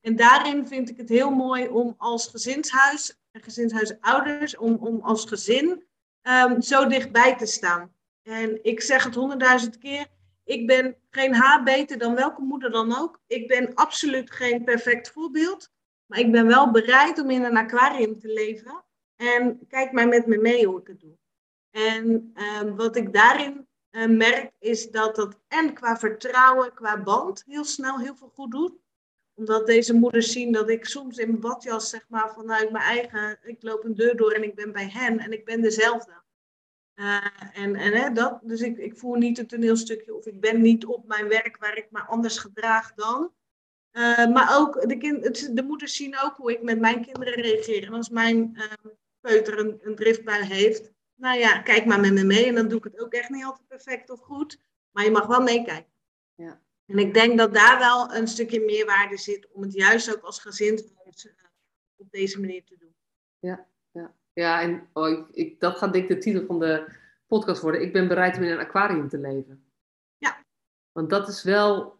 [0.00, 5.24] En daarin vind ik het heel mooi om als gezinshuis en gezinshuisouders, om, om als
[5.24, 5.84] gezin
[6.22, 7.92] um, zo dichtbij te staan.
[8.22, 10.06] En ik zeg het honderdduizend keer,
[10.44, 13.20] ik ben geen haar beter dan welke moeder dan ook.
[13.26, 15.72] Ik ben absoluut geen perfect voorbeeld.
[16.06, 18.84] Maar ik ben wel bereid om in een aquarium te leven.
[19.16, 21.16] En kijk maar met me mee hoe ik het doe.
[21.70, 27.64] En um, wat ik daarin merk is dat dat en qua vertrouwen, qua band heel
[27.64, 28.72] snel heel veel goed doet.
[29.34, 33.38] Omdat deze moeders zien dat ik soms in mijn badjas zeg maar vanuit mijn eigen,
[33.42, 36.22] ik loop een deur door en ik ben bij hen en ik ben dezelfde.
[36.94, 40.60] Uh, en en hè, dat, dus ik, ik voel niet een toneelstukje of ik ben
[40.60, 43.32] niet op mijn werk waar ik me anders gedraag dan.
[43.92, 47.92] Uh, maar ook de, kind, de moeders zien ook hoe ik met mijn kinderen reageer.
[47.92, 52.46] Als mijn uh, peuter een, een driftbui heeft, nou ja, kijk maar met me mee.
[52.46, 54.62] En dan doe ik het ook echt niet altijd perfect of goed.
[54.90, 55.92] Maar je mag wel meekijken.
[56.34, 56.62] Ja.
[56.86, 60.40] En ik denk dat daar wel een stukje meerwaarde zit om het juist ook als
[60.40, 61.32] gezinshuis uh,
[61.96, 62.94] op deze manier te doen.
[63.38, 64.14] Ja, ja.
[64.32, 66.96] Ja, en oh, ik, ik, dat gaat denk ik de titel van de
[67.26, 67.82] podcast worden.
[67.82, 69.64] Ik ben bereid om in een aquarium te leven.
[70.16, 70.44] Ja.
[70.92, 71.98] Want dat is wel,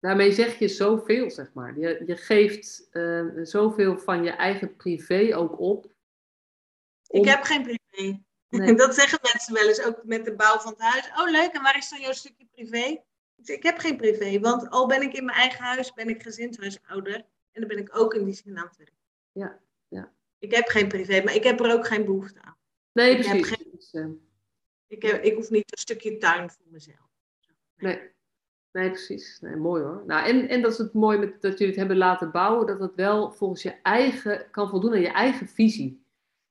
[0.00, 1.78] daarmee zeg je zoveel, zeg maar.
[1.78, 5.94] Je, je geeft uh, zoveel van je eigen privé ook op.
[7.08, 7.20] Om...
[7.20, 8.22] Ik heb geen privé.
[8.60, 8.74] Nee.
[8.74, 11.10] Dat zeggen mensen wel eens, ook met de bouw van het huis.
[11.16, 13.02] Oh leuk, en waar is dan jouw stukje privé?
[13.44, 17.14] Ik heb geen privé, want al ben ik in mijn eigen huis, ben ik gezinshuisouder.
[17.52, 18.92] En dan ben ik ook in die zin aan het werk.
[19.32, 20.12] Ja, ja.
[20.38, 22.56] ik heb geen privé, maar ik heb er ook geen behoefte aan.
[22.92, 23.56] Nee, Ik heb precies.
[23.56, 24.06] geen- Dus, eh,
[24.86, 27.08] Ik, heb, ik hoef niet een stukje tuin voor mezelf.
[27.76, 28.00] nee.
[28.72, 29.38] nee, precies.
[29.40, 30.02] Nee, mooi hoor.
[30.06, 32.80] Nou, en, en dat is het mooie met, dat jullie het hebben laten bouwen, dat
[32.80, 36.01] het wel volgens je eigen, kan voldoen aan je eigen visie.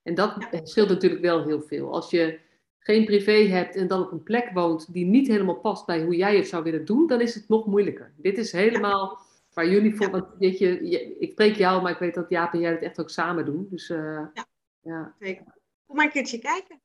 [0.04, 0.60] En dat Ja.
[0.66, 1.94] scheelt natuurlijk wel heel veel.
[1.94, 2.40] Als je
[2.80, 6.16] geen privé hebt en dan op een plek woont die niet helemaal past bij hoe
[6.16, 8.14] jij het zou willen doen, dan is het nog moeilijker.
[8.18, 9.20] Dit is helemaal
[9.54, 10.80] waar jullie voor, want weet je,
[11.20, 13.68] ik spreek jou, maar ik weet dat Jaap en jij het echt ook samen doen.
[13.70, 13.98] Dus eh,
[14.34, 14.46] Ja.
[14.82, 15.16] ja.
[15.20, 15.44] Zeker.
[15.86, 16.82] Kom maar een keertje kijken.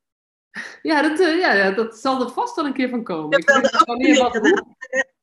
[0.83, 3.39] Ja, dat, eh, ja, dat zal er vast wel een keer van komen.
[3.39, 4.65] Ik weet wanneer wat hoe,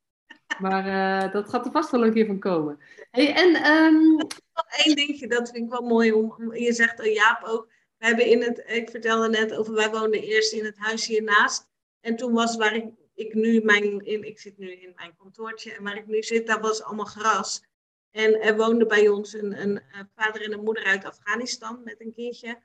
[0.59, 0.85] maar
[1.25, 2.79] eh, dat gaat er vast wel een keer van komen.
[3.11, 4.15] Hey, en ehm,
[4.53, 6.11] Nog één dingetje, dat vind ik wel mooi.
[6.11, 7.67] Om, om- je zegt, oh, Jaap ook,
[8.03, 11.67] we hebben in het, ik vertelde net over, wij woonden eerst in het huis hiernaast.
[11.99, 15.73] En toen was waar ik, ik nu mijn, in, ik zit nu in mijn kantoortje
[15.73, 17.63] en waar ik nu zit, daar was allemaal gras.
[18.11, 19.81] En er woonde bij ons een, een,
[20.15, 22.61] vader en een moeder uit Afghanistan met een kindje.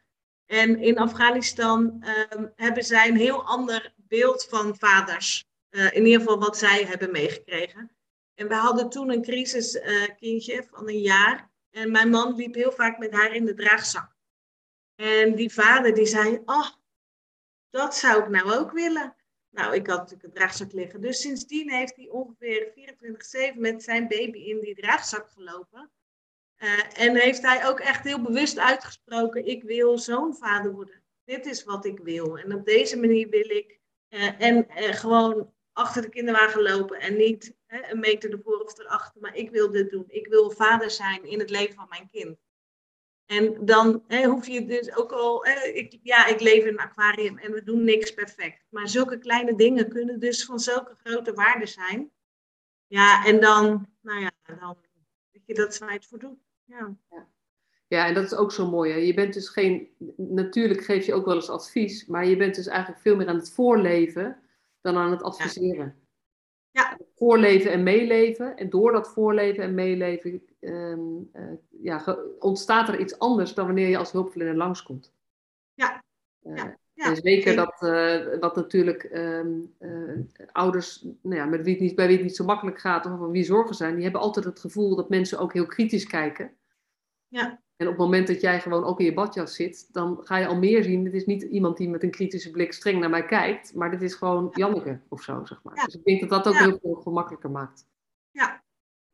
[0.47, 5.49] En in Afghanistan ehm, hebben zij een heel ander beeld van vaders.
[5.69, 7.91] Eh, in ieder geval wat zij hebben meegekregen.
[8.35, 11.51] En we hadden toen een crisiskindje van een jaar.
[11.71, 14.17] En mijn man liep heel vaak met haar in de draagzak.
[15.01, 16.69] En die vader die zei, oh,
[17.71, 19.17] dat zou ik nou ook willen.
[19.51, 21.01] Nou, ik had natuurlijk een draagzak liggen.
[21.01, 22.73] Dus sindsdien heeft hij ongeveer
[23.55, 25.91] 24-7 met zijn baby in die draagzak gelopen.
[26.57, 31.03] Eh, en heeft hij ook echt heel bewust uitgesproken, ik wil zo'n vader worden.
[31.25, 32.39] Dit is wat ik wil.
[32.39, 33.81] En op deze manier wil ik.
[34.09, 39.21] eh, en eh, gewoon achter de kinderwagen lopen en niet een meter ervoor of erachter.
[39.21, 40.05] Maar ik wil dit doen.
[40.09, 42.39] Ik wil vader zijn in het leven van mijn kind.
[43.29, 46.79] En dan hè, hoef je dus ook al, hè, ik, ja, ik leef in een
[46.79, 48.65] aquarium en we doen niks perfect.
[48.69, 52.11] Maar zulke kleine dingen kunnen dus van zulke grote waarde zijn.
[52.87, 54.77] Ja, en dan, nou ja, dan
[55.31, 56.41] weet je dat zij het voor doen.
[56.65, 56.97] Ja.
[57.87, 58.93] ja, en dat is ook zo mooi.
[58.93, 58.99] Hè?
[58.99, 62.67] Je bent dus geen, natuurlijk geef je ook wel eens advies, maar je bent dus
[62.67, 64.43] eigenlijk veel meer aan het voorleven
[64.81, 66.03] dan aan het adviseren.
[66.71, 66.99] Ja.
[67.15, 68.57] Voorleven en meeleven.
[68.57, 71.01] En door dat voorleven en meeleven ehm,
[71.33, 71.43] eh,
[71.83, 75.13] ja, ontstaat er iets anders dan wanneer je als hulpverlener langskomt.
[75.75, 76.03] Ja.
[76.43, 76.77] Eh, Ja.
[76.95, 81.83] Ja, en zeker dat, eh, dat natuurlijk ehm, eh, ouders, nou ja, met wie het
[81.83, 84.21] niet, bij wie het niet zo makkelijk gaat of van wie zorgen zijn, die hebben
[84.21, 86.57] altijd het gevoel dat mensen ook heel kritisch kijken.
[87.29, 87.61] Ja.
[87.77, 90.47] En op het moment dat jij gewoon ook in je badjas zit, dan ga je
[90.47, 91.05] al meer zien.
[91.05, 94.03] Het is niet iemand die met een kritische blik streng naar mij kijkt, maar dit
[94.03, 95.77] is gewoon Janneke of zo, zeg maar.
[95.77, 95.85] Ja.
[95.85, 96.65] Dus ik denk dat dat ook Ja.
[96.67, 97.87] heel veel gemakkelijker maakt.
[98.31, 98.63] Ja.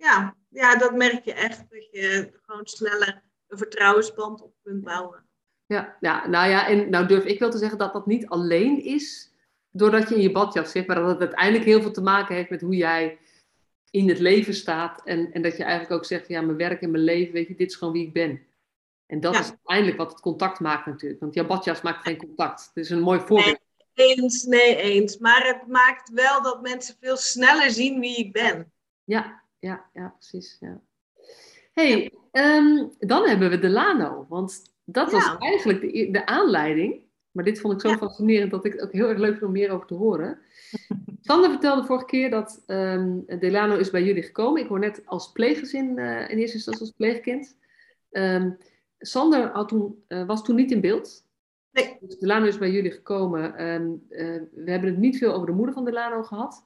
[0.05, 0.37] Ja.
[0.49, 1.59] ja, dat merk je echt.
[1.59, 5.27] Dat je gewoon sneller een vertrouwensband op kunt bouwen.
[5.67, 8.85] Ja, ja, nou ja, en nou durf ik wel te zeggen dat dat niet alleen
[8.85, 9.33] is
[9.71, 12.51] doordat je in je badjas zit, maar dat het uiteindelijk heel veel te maken heeft
[12.51, 13.19] met hoe jij
[13.91, 15.03] in het leven staat.
[15.05, 17.55] En, en dat je eigenlijk ook zegt, ja, mijn werk en mijn leven, weet je,
[17.55, 18.47] dit is gewoon wie ik ben.
[19.07, 19.41] En dat Ja.
[19.41, 21.21] is uiteindelijk wat het contact maakt natuurlijk.
[21.21, 22.71] Want jouw badjas maakt geen contact.
[22.75, 23.59] Het is een mooi voorbeeld.
[23.95, 25.19] Eens, nee, eens.
[25.19, 28.73] Maar het maakt wel dat mensen veel sneller zien wie ik ben.
[29.05, 30.57] Ja, ja, ja, precies.
[30.61, 30.81] Ja.
[31.73, 34.27] hey, ehm, dan hebben we Delano.
[34.29, 35.39] Want dat was Ja.
[35.39, 37.03] eigenlijk de, de aanleiding.
[37.31, 37.97] Maar dit vond ik zo Ja.
[37.97, 40.39] fascinerend dat ik het ook heel erg leuk vind om meer over te horen.
[41.21, 44.63] Sander vertelde vorige keer dat ehm, Delano is bij jullie gekomen.
[44.63, 47.57] Ik hoor net als pleeggezin, eh, in eerste instantie als pleegkind.
[48.11, 48.51] Ehm,
[48.99, 51.27] Sander had toen, eh, was toen niet in beeld.
[51.71, 51.97] Nee.
[52.01, 53.57] Dus Delano is bij jullie gekomen.
[53.57, 53.81] Eh,
[54.53, 56.65] we hebben het niet veel over de moeder van Delano gehad.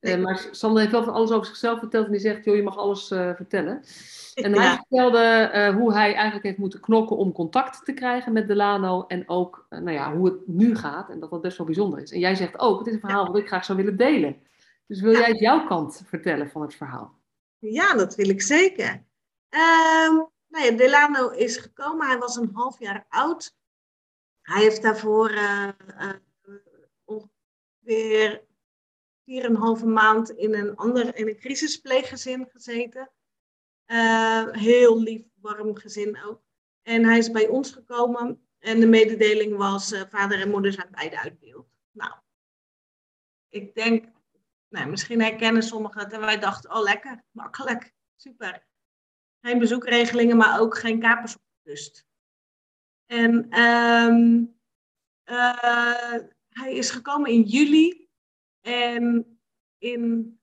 [0.00, 2.62] Eh, maar Sander heeft wel van alles over zichzelf verteld en die zegt, joh, je
[2.62, 3.82] mag alles eh, vertellen.
[4.34, 8.48] En hij vertelde eh, hoe hij eigenlijk heeft moeten knokken om contact te krijgen met
[8.48, 9.04] Delano.
[9.06, 12.12] En ook nou ja, hoe het nu gaat en dat dat best wel bijzonder is.
[12.12, 14.42] En jij zegt ook, het is een verhaal wat ik graag zou willen delen.
[14.86, 15.18] Dus wil Ja.
[15.18, 17.18] jij jouw kant vertellen van het verhaal?
[17.58, 19.04] Ja, dat wil ik zeker.
[19.48, 20.14] Ehm
[20.48, 22.06] nou ja, Delano is gekomen.
[22.06, 23.54] Hij was een half jaar oud.
[24.42, 25.30] Hij heeft daarvoor
[27.04, 28.44] ongeveer
[29.30, 33.10] 4,5 maand in een ander, in een crisispleeggezin gezeten.
[33.84, 36.42] Eh, heel lief, warm gezin ook.
[36.82, 40.88] En hij is bij ons gekomen en de mededeling was, eh, vader en moeder zijn
[40.90, 41.68] beide uit beeld.
[41.90, 42.12] Nou,
[43.48, 44.08] ik denk,
[44.68, 48.66] nou, misschien herkennen sommigen het en wij dachten, oh lekker, makkelijk, super.
[49.40, 52.06] Geen bezoekregelingen, maar ook geen kapers op de kust.
[53.06, 54.44] En ehm,
[55.22, 56.14] eh,
[56.48, 58.09] hij is gekomen in juli
[58.60, 59.38] en
[59.78, 60.38] in,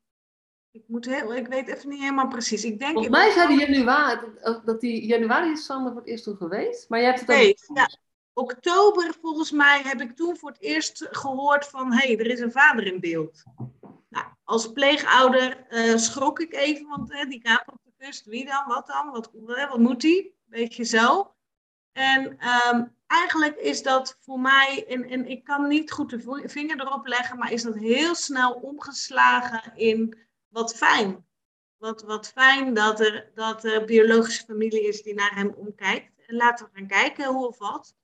[0.71, 2.63] ik, moet heel, ik weet even niet helemaal precies.
[2.63, 6.09] Ik denk Volgens mij zei hij januari, dat, dat die januari is Sander voor het
[6.09, 6.89] eerst toen geweest.
[6.89, 7.29] Maar jij hebt het.
[7.29, 7.89] Nee, ja.
[8.33, 12.39] Oktober volgens mij heb ik toen voor het eerst gehoord van hé, hey, er is
[12.39, 13.43] een vader in beeld.
[14.09, 18.45] Nou, als pleegouder eh, schrok ik even, want hè, die kaper op de kust, wie
[18.45, 19.31] dan, wat dan, wat,
[19.69, 20.35] wat moet die?
[20.45, 21.35] Weet je zo.
[21.91, 26.79] En ehm, eigenlijk is dat voor mij, en, en ik kan niet goed de vinger
[26.79, 30.17] erop leggen, maar is dat heel snel omgeslagen in
[30.47, 31.25] wat fijn.
[31.77, 36.11] Wat, wat fijn dat er, dat er biologische familie is die naar hem omkijkt.
[36.25, 37.95] En laten we gaan kijken hoe of wat.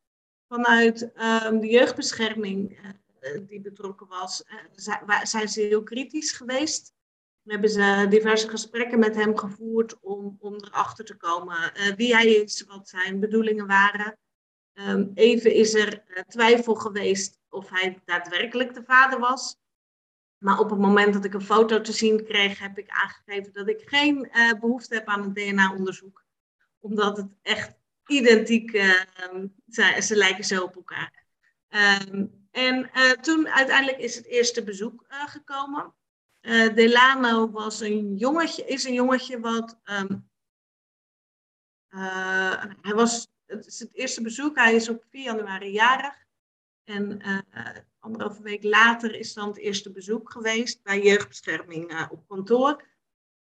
[0.47, 2.79] Vanuit um, de jeugdbescherming
[3.21, 4.43] uh, die betrokken was,
[4.75, 6.93] uh, zijn ze heel kritisch geweest.
[7.41, 12.27] We hebben ze diverse gesprekken met hem gevoerd om, om erachter te komen wie hij
[12.27, 14.17] is, wat zijn bedoelingen waren.
[14.73, 19.61] Um, even is er twijfel geweest of hij daadwerkelijk de vader was.
[20.37, 23.67] Maar op het moment dat ik een foto te zien kreeg, heb ik aangegeven dat
[23.67, 26.25] ik geen uh, behoefte heb aan een DNA-onderzoek.
[26.79, 29.03] Omdat het echt identiek uh,
[29.65, 30.03] zijn.
[30.03, 31.25] Ze lijken zo op elkaar.
[31.69, 35.93] Um, en uh, toen uiteindelijk is het eerste bezoek gekomen.
[36.75, 39.79] Delano was een jongetje, is een jongetje wat.
[42.81, 44.55] Hij was, het is het eerste bezoek.
[44.55, 46.21] Hij is op 4 januari jarig.
[46.83, 47.21] En
[47.99, 52.83] anderhalve week later is dan het eerste bezoek geweest bij jeugdbescherming uh, op kantoor.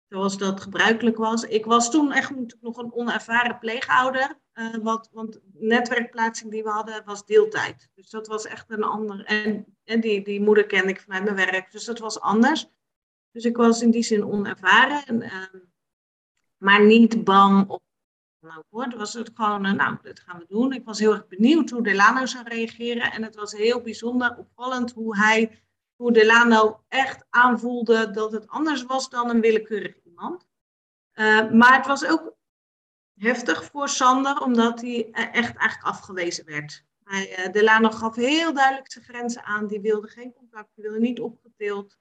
[0.08, 1.44] Zoals dat gebruikelijk was.
[1.44, 2.32] Ik was toen echt
[2.62, 4.40] nog een onervaren pleegouder.
[4.82, 7.90] Wat, want de netwerkplaatsing die we hadden was deeltijd.
[7.96, 9.26] Dus dat was echt een ander.
[9.26, 11.72] En, en die, die moeder kende ik vanuit mijn werk.
[11.72, 12.68] Dus dat was anders.
[13.32, 15.06] Dus ik was in die zin onervaren.
[15.06, 15.62] En, uh,
[16.58, 17.82] maar niet bang of
[18.42, 20.74] nou hoor, was het gewoon, uh, nou, dit gaan we doen.
[20.74, 23.12] Ik was heel erg benieuwd hoe Delano zou reageren.
[23.12, 25.62] En het was heel bijzonder, opvallend hoe hij,
[25.96, 30.48] hoe Delano echt aanvoelde dat het anders was dan een willekeurig iemand.
[31.14, 32.38] Uh, maar het was ook
[33.16, 36.86] heftig voor Sander, omdat hij echt eigenlijk afgewezen werd.
[37.04, 39.68] Hij, uh, Delano gaf heel duidelijk zijn grenzen aan.
[39.68, 41.98] Die wilde geen contact, die wilde niet opgetild.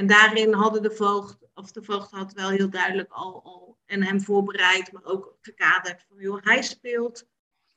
[0.00, 4.02] En daarin hadden de voogd, of de voogd had wel heel duidelijk al, al en
[4.02, 7.26] hem voorbereid, maar ook gekaderd van, joh, hij speelt,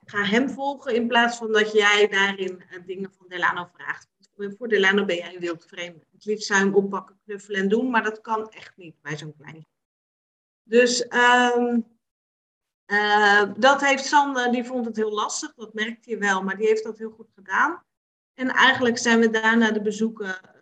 [0.05, 4.07] ga hem volgen in plaats van dat jij daarin uh, dingen van Delano vraagt.
[4.57, 6.05] Voor Delano ben jij een wildvreemde.
[6.11, 9.35] Het liefst zou hem oppakken, knuffelen en doen, maar dat kan echt niet bij zo'n
[9.37, 9.67] klein.
[10.63, 11.05] Dus
[11.55, 11.85] um,
[12.85, 16.67] uh, dat heeft Sander, die vond het heel lastig, dat merkte je wel, maar die
[16.67, 17.83] heeft dat heel goed gedaan.
[18.33, 20.52] En eigenlijk zijn we daarna de bezoeken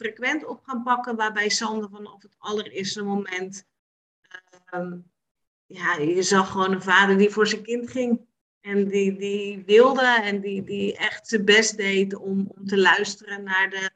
[0.00, 3.66] frequent op gaan pakken, waarbij Sander vanaf het allereerste moment
[4.74, 5.10] um,
[5.66, 8.28] ja, je zag gewoon een vader die voor zijn kind ging.
[8.60, 13.42] En die, die wilde en die, die echt zijn best deed om, om te luisteren
[13.42, 13.90] naar de,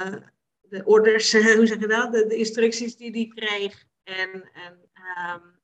[0.00, 0.22] uh,
[0.60, 2.12] de orders, hoe zeg je dat?
[2.12, 3.84] De, instructies die hij kreeg.
[4.02, 4.90] En, en
[5.34, 5.57] um,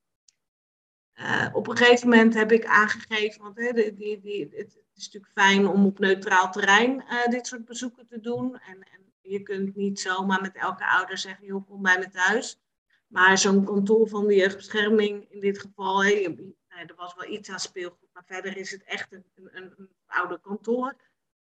[1.19, 5.33] uh, op een gegeven moment heb ik aangegeven, want hè, die, die, het is natuurlijk
[5.33, 8.59] fijn om op neutraal terrein uh, dit soort bezoeken te doen.
[8.59, 12.59] En, en je kunt niet zomaar met elke ouder zeggen, joh, kom bij me thuis.
[13.07, 17.59] Maar zo'n kantoor van de jeugdbescherming in dit geval, hey, er was wel iets aan
[17.59, 20.97] speelgoed, maar verder is het echt een, een, een oude kantoor.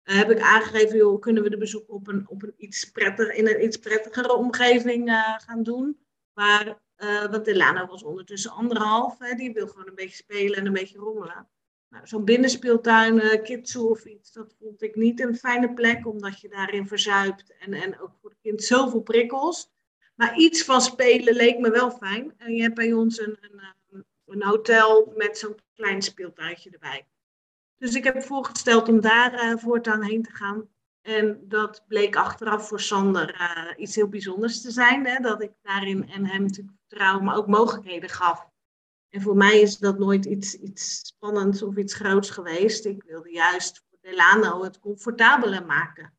[0.03, 3.33] Uh, heb ik aangegeven, joh, kunnen we de bezoek op een, op een iets prettig,
[3.33, 6.05] in een iets prettigere omgeving gaan doen.
[6.33, 10.65] Maar, uh, want Delana was ondertussen anderhalf, hè, die wil gewoon een beetje spelen en
[10.65, 11.47] een beetje rommelen.
[11.89, 16.49] Nou, Zo'n binnenspeeltuin, uh, of iets, dat vond ik niet een fijne plek, omdat je
[16.49, 19.73] daarin verzuipt en, en ook voor het kind zoveel prikkels.
[20.15, 22.33] Maar iets van spelen leek me wel fijn.
[22.37, 27.07] En je hebt bij ons een, een, eh, een hotel met zo'n klein speeltuintje erbij.
[27.77, 30.69] Dus ik heb voorgesteld om daar uh, voortaan heen te gaan.
[31.05, 35.05] En dat bleek achteraf voor Sander uh, iets heel bijzonders te zijn.
[35.05, 35.19] Hè?
[35.19, 38.47] Dat ik daarin en hem natuurlijk vertrouwen, maar ook mogelijkheden gaf.
[39.09, 42.85] En voor mij is dat nooit iets, iets spannends of iets groots geweest.
[42.85, 46.13] Ik wilde juist voor Delano het comfortabeler maken.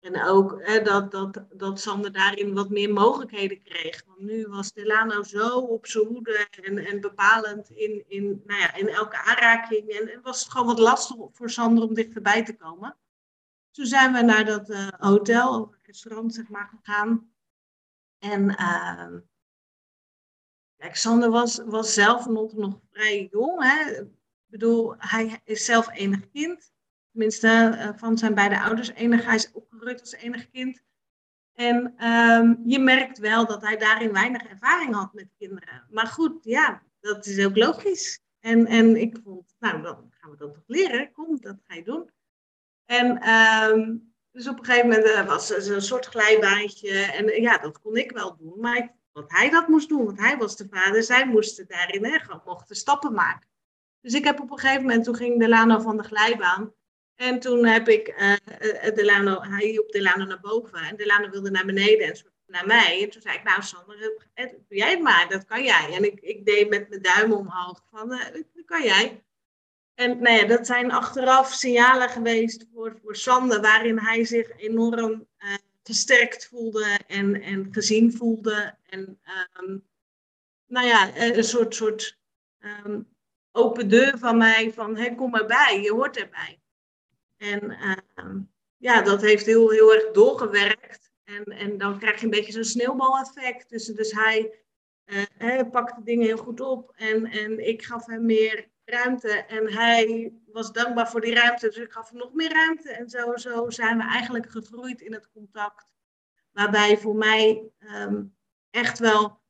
[0.00, 4.02] En ook hè, dat, dat, dat Sander daarin wat meer mogelijkheden kreeg.
[4.06, 8.74] Want nu was Delano zo op zijn hoede en, en bepalend in, in, nou ja,
[8.74, 9.88] in elke aanraking.
[9.88, 12.96] En, en was het gewoon wat lastig voor Sander om dichterbij te komen.
[13.76, 17.30] Toen zijn we naar dat uh, hotel, of restaurant zeg maar, gegaan.
[18.18, 19.16] En uh,
[20.92, 23.62] Sander was, was zelf nog, nog vrij jong.
[23.62, 23.90] Hè?
[23.90, 24.08] Ik
[24.46, 26.72] bedoel, hij is zelf enig kind
[27.10, 29.24] tenminste uh, van zijn beide ouders enig.
[29.24, 30.82] Hij is opgegroeid als enig kind.
[31.52, 35.86] En um, je merkt wel dat hij daarin weinig ervaring had met kinderen.
[35.90, 38.20] Maar goed, ja, dat is ook logisch.
[38.40, 41.12] En, en ik vond, nou, dan gaan we dat toch leren.
[41.12, 42.10] Kom, dat ga je doen.
[42.86, 46.90] En um, dus op een gegeven moment uh, was er een soort glijbaantje.
[46.90, 48.60] En uh, ja, dat kon ik wel doen.
[48.60, 51.02] Maar wat hij dat moest doen, want hij was de vader.
[51.02, 53.48] Zij moesten daarin hè, mochten stappen maken.
[54.00, 56.74] Dus ik heb op een gegeven moment, toen ging Delano van de glijbaan.
[57.14, 61.66] En toen heb ik uh, Delano, hij hielp Delano naar boven en Delano wilde naar
[61.66, 62.16] beneden en
[62.46, 63.02] naar mij.
[63.02, 63.98] En toen zei ik, nou Sander,
[64.34, 65.92] doe jij het maar, dat kan jij.
[65.92, 69.25] En ik, ik deed met mijn duim omhoog van, dat kan jij.
[69.96, 76.30] En nou dat zijn achteraf signalen geweest voor, voor Sander, waarin hij zich enorm uh,
[76.48, 78.76] voelde en, en gezien voelde.
[78.86, 79.20] En
[79.60, 79.86] um,
[80.66, 82.18] nou ja, een soort, soort
[82.58, 83.08] um,
[83.52, 86.60] open deur van mij van hey, kom erbij, je hoort erbij.
[87.36, 88.34] En uh,
[88.76, 91.10] ja, dat heeft heel, heel erg doorgewerkt.
[91.24, 93.68] En, en dan krijg je een beetje zo'n sneeuwbaleffect.
[93.68, 94.64] Dus, dus hij,
[95.38, 99.30] hij pakte dingen heel goed op en, en ik gaf hem meer ruimte.
[99.30, 102.90] En hij was dankbaar voor die ruimte, dus ik gaf hem nog meer ruimte.
[102.90, 105.86] En zo, zo zijn we eigenlijk gegroeid in het contact.
[106.52, 108.36] Waarbij voor mij um,
[108.70, 109.40] echt wel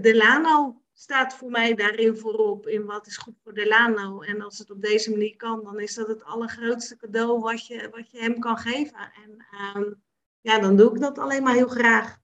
[0.00, 2.66] Delano staat voor mij daarin voorop.
[2.66, 4.20] In wat is goed voor Delano.
[4.20, 7.88] En als het op deze manier kan, dan is dat het allergrootste cadeau wat je,
[7.90, 9.12] wat je hem kan geven.
[9.24, 9.46] En
[9.76, 10.02] um,
[10.40, 12.20] ja, dan doe ik dat alleen maar heel graag.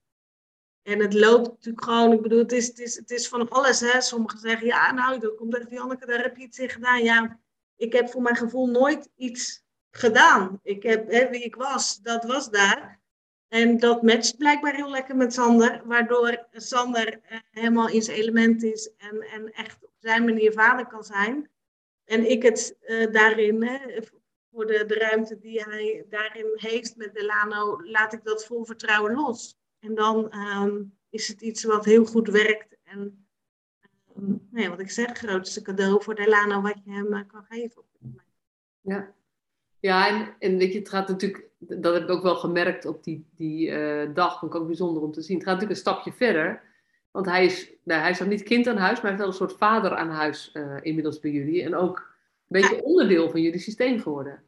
[0.88, 3.80] En het loopt natuurlijk gewoon, ik bedoel, het is, het is, het is van alles.
[3.80, 4.00] Hè?
[4.00, 7.04] Sommigen zeggen, ja, nou, dat komt echt Janneke, daar heb je iets in gedaan.
[7.04, 7.38] Ja,
[7.76, 10.60] ik heb voor mijn gevoel nooit iets gedaan.
[10.62, 13.00] Ik heb, hè, wie ik was, dat was daar.
[13.48, 18.62] En dat matcht blijkbaar heel lekker met Sander, waardoor Sander eh, helemaal in zijn element
[18.62, 21.50] is en, en echt op zijn manier vader kan zijn.
[22.04, 23.78] En ik het uh, daarin, hè,
[24.50, 29.14] voor de, de ruimte die hij daarin heeft met Delano, laat ik dat vol vertrouwen
[29.14, 29.57] los.
[29.78, 32.76] En dan um, is het iets wat heel goed werkt.
[32.84, 33.26] En
[34.16, 37.44] um, nee, wat ik zeg, het grootste cadeau voor Delano wat je hem uh, kan
[37.48, 37.82] geven.
[38.80, 39.14] Ja,
[39.80, 43.04] ja en, en weet je, het gaat natuurlijk dat heb ik ook wel gemerkt op
[43.04, 44.38] die, die uh, dag.
[44.38, 45.36] Vond ik ook bijzonder om te zien.
[45.36, 46.62] Het gaat natuurlijk een stapje verder.
[47.10, 49.28] Want hij is, nou, hij is nog niet kind aan huis, maar hij is wel
[49.28, 51.62] een soort vader aan huis uh, inmiddels bij jullie.
[51.62, 52.82] En ook een beetje ja.
[52.82, 54.42] onderdeel van jullie systeem geworden.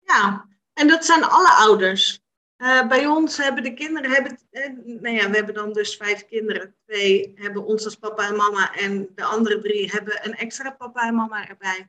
[0.00, 2.24] Ja, en dat zijn alle ouders.
[2.58, 4.38] Uh, bij ons hebben de kinderen, hebben,
[4.84, 6.74] nou ja, we hebben dan dus vijf kinderen.
[6.86, 11.06] Twee hebben ons als papa en mama en de andere drie hebben een extra papa
[11.06, 11.88] en mama erbij.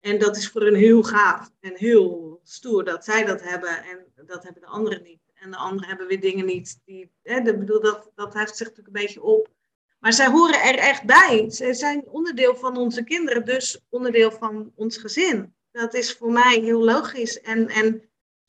[0.00, 4.26] En dat is voor hen heel gaaf en heel stoer dat zij dat hebben en
[4.26, 5.20] dat hebben de anderen niet.
[5.34, 6.80] En de anderen hebben weer dingen niet.
[6.84, 7.10] Die,
[7.42, 9.50] bedoel, dat, dat heft zich natuurlijk een beetje op.
[9.98, 11.44] Maar zij horen er echt bij.
[11.48, 15.54] Zij zijn onderdeel van onze kinderen, dus onderdeel van ons gezin.
[15.70, 17.40] Dat is voor mij heel logisch.
[17.40, 18.02] En, en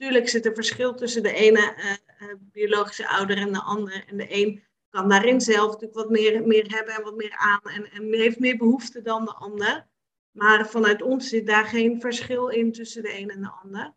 [0.03, 4.03] natuurlijk zit er verschil tussen de ene uh, uh, biologische ouder en de andere.
[4.07, 7.61] En de een kan daarin zelf natuurlijk wat meer, meer hebben en wat meer aan.
[7.61, 9.87] En, en heeft meer behoefte dan de ander.
[10.31, 13.93] Maar vanuit ons zit daar geen verschil in tussen de een en de ander.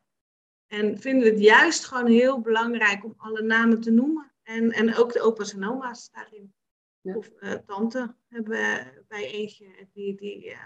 [0.66, 4.32] En vinden we het juist gewoon heel belangrijk om alle namen te noemen.
[4.42, 6.54] En, en ook de opa's en oma's daarin.
[7.00, 7.16] Ja.
[7.16, 9.66] Of uh, tante hebben we bij eentje.
[9.92, 10.58] Die, die uh,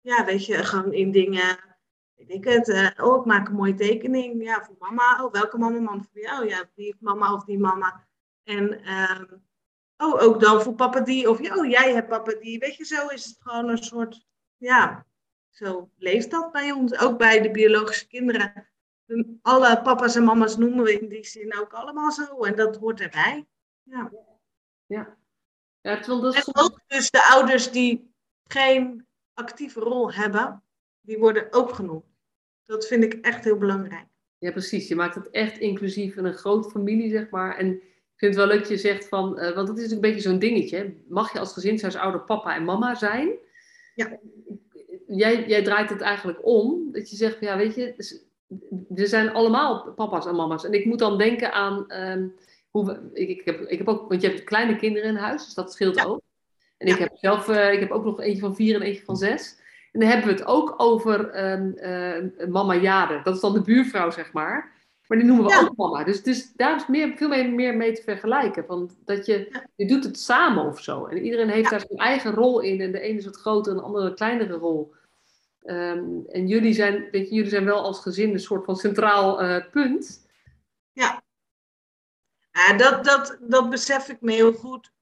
[0.00, 1.58] ja, weet je, gewoon in dingen.
[2.18, 2.68] Weet ik het.
[2.68, 4.42] Uh, oh, ik maak een mooie tekening.
[4.42, 5.24] Ja, voor mama.
[5.24, 5.80] Oh, welke mama?
[5.80, 6.48] Mama voor jou.
[6.48, 8.06] Ja, die mama of die mama.
[8.44, 9.42] En um,
[9.96, 11.30] oh, ook dan voor papa die.
[11.30, 12.58] Of oh, jij hebt papa die.
[12.58, 14.26] Weet je, zo is het gewoon een soort.
[14.56, 15.06] Ja,
[15.50, 16.98] zo leeft dat bij ons.
[16.98, 18.68] Ook bij de biologische kinderen.
[19.42, 22.44] Alle papa's en mama's noemen we in die zin ook allemaal zo.
[22.44, 23.46] En dat hoort erbij.
[23.82, 24.10] Ja.
[24.86, 25.16] Ja.
[25.80, 28.14] ja dat is en ook dus de ouders die
[28.46, 30.62] geen actieve rol hebben,
[31.00, 32.07] die worden ook genoemd.
[32.68, 34.06] Dat vind ik echt heel belangrijk.
[34.38, 34.88] Ja, precies.
[34.88, 37.56] Je maakt het echt inclusief in een grote familie, zeg maar.
[37.56, 39.92] En ik vind het wel leuk dat je zegt van, uh, want dat is natuurlijk
[39.92, 40.94] een beetje zo'n dingetje.
[41.08, 43.30] Mag je als gezinshuisouder papa en mama zijn?
[43.94, 44.18] Ja
[45.08, 46.92] jij, jij draait het eigenlijk om.
[46.92, 47.94] Dat je zegt, ja, weet je,
[48.88, 50.64] we zijn allemaal papa's en mama's.
[50.64, 52.34] En ik moet dan denken aan um,
[52.70, 55.44] hoe we, ik, ik, heb, ik heb ook, want je hebt kleine kinderen in huis,
[55.44, 56.04] dus dat scheelt ja.
[56.04, 56.20] ook.
[56.76, 56.94] En ja.
[56.94, 59.56] ik heb zelf, uh, ik heb ook nog eentje van vier en eentje van zes.
[59.92, 63.20] En dan hebben we het ook over um, uh, mama Jade.
[63.22, 64.76] Dat is dan de buurvrouw, zeg maar.
[65.06, 65.60] Maar die noemen we ja.
[65.60, 66.04] ook mama.
[66.04, 68.66] Dus, dus daar is meer, veel meer, meer mee te vergelijken.
[68.66, 71.06] Van dat je, je doet het samen of zo.
[71.06, 72.80] En iedereen heeft daar zijn eigen rol in.
[72.80, 74.94] En de ene is wat groter en de andere een kleinere rol.
[75.64, 79.42] Um, en jullie zijn, weet je, jullie zijn wel als gezin een soort van centraal
[79.42, 80.28] uh, punt.
[80.92, 81.22] Ja,
[82.50, 84.92] ja dat, dat, dat besef ik me heel goed.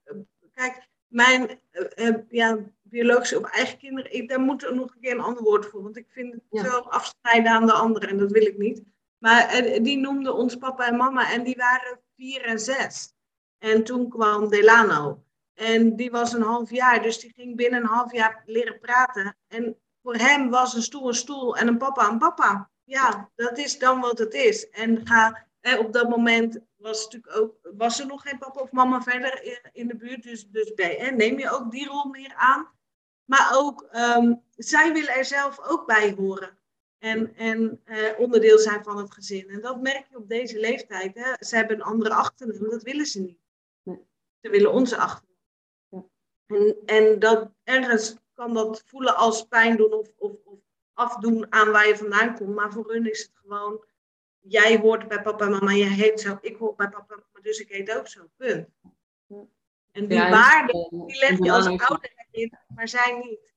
[0.54, 1.60] Kijk, mijn
[1.96, 2.58] uh, ja,
[2.88, 5.82] biologische of eigen kinderen, ik, daar moet er nog een keer een ander woord voor.
[5.82, 6.64] Want ik vind het ja.
[6.64, 8.82] zo afscheiden aan de anderen en dat wil ik niet.
[9.18, 13.14] Maar uh, die noemden ons papa en mama en die waren vier en zes.
[13.58, 15.24] En toen kwam Delano.
[15.54, 19.36] En die was een half jaar, dus die ging binnen een half jaar leren praten.
[19.48, 22.70] En voor hem was een stoel een stoel en een papa een papa.
[22.84, 24.70] Ja, dat is dan wat het is.
[24.70, 28.70] En ga, eh, op dat moment was, natuurlijk ook, was er nog geen papa of
[28.70, 30.22] mama verder in de buurt.
[30.22, 32.68] Dus, dus bij, eh, neem je ook die rol meer aan.
[33.26, 36.58] Maar ook, um, zij willen er zelf ook bij horen.
[36.98, 39.48] En, en uh, onderdeel zijn van het gezin.
[39.48, 41.14] En dat merk je op deze leeftijd.
[41.14, 41.32] Hè.
[41.38, 43.38] Ze hebben een andere achternaam, dat willen ze niet.
[43.82, 44.00] Nee.
[44.40, 45.36] Ze willen onze achternaam.
[45.88, 46.04] Ja.
[46.46, 50.58] En, en dat ergens kan dat voelen als pijn doen of, of, of
[50.92, 52.54] afdoen aan waar je vandaan komt.
[52.54, 53.84] Maar voor hun is het gewoon,
[54.40, 57.42] jij hoort bij papa en mama, jij heet zo, ik hoor bij papa en mama,
[57.42, 58.30] dus ik heet ook zo.
[58.36, 58.68] Punt.
[59.92, 62.12] En die Ja, waarde, en- die leg je als ouder
[62.74, 63.54] maar zij niet.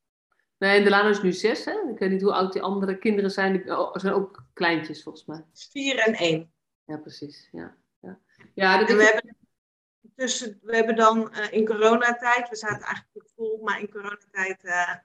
[0.58, 1.90] Nee, en Delano is nu zes, hè?
[1.92, 3.54] Ik weet niet hoe oud die andere kinderen zijn.
[3.54, 5.46] Die oh, zijn ook kleintjes, volgens mij.
[5.54, 6.54] Vier en één.
[6.86, 7.50] Ja, precies.
[7.52, 8.20] Ja, ja.
[8.54, 9.38] ja dat En we hebben,
[10.16, 14.96] tussen, we hebben dan eh, in coronatijd, we zaten eigenlijk vol, maar in coronatijd, eh,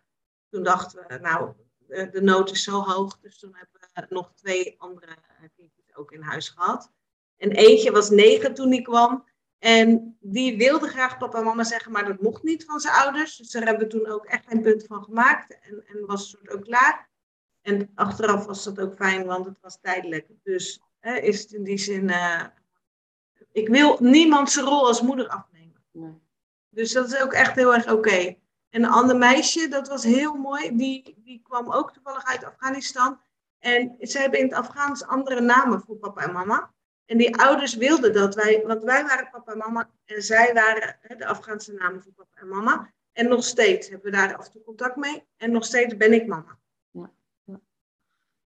[0.49, 3.21] toen dachten we, nou, de, de nood is zo hoog.
[3.21, 5.17] Dus toen hebben we nog twee andere
[5.57, 6.93] kindjes ook in huis gehad.
[7.37, 9.25] En eentje was negen toen die kwam.
[9.65, 13.37] En die wilde graag papa en mama zeggen, maar dat mocht niet van zijn ouders.
[13.37, 15.59] Dus daar hebben we toen ook echt een punt van gemaakt.
[15.61, 17.09] En, en was het soort ook klaar.
[17.63, 20.27] En achteraf was dat ook fijn, want het was tijdelijk.
[20.43, 22.11] Dus hè, is het in die zin.
[22.11, 22.45] eh,
[23.53, 25.85] ik wil niemand zijn rol als moeder afnemen.
[25.91, 26.23] Nee.
[26.71, 28.37] Dus dat is ook echt heel erg oké.
[28.71, 33.21] En een ander meisje, dat was heel mooi, die, die kwam ook toevallig uit Afghanistan.
[33.59, 36.73] En ze hebben in het Afghaans andere namen voor papa en mama.
[37.07, 40.97] En die ouders wilden dat wij, want wij waren papa en mama en zij waren
[41.01, 42.93] hè, de Afghaanse namen voor papa en mama.
[43.13, 45.23] En nog steeds hebben we daar af en toe contact mee.
[45.37, 46.59] En nog steeds ben ik mama.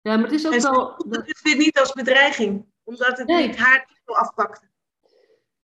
[0.00, 0.94] Ja, maar het is ook En wel...
[0.96, 3.46] voelde het weer niet als bedreiging, omdat het Nee.
[3.46, 4.66] niet haar titel afpakte.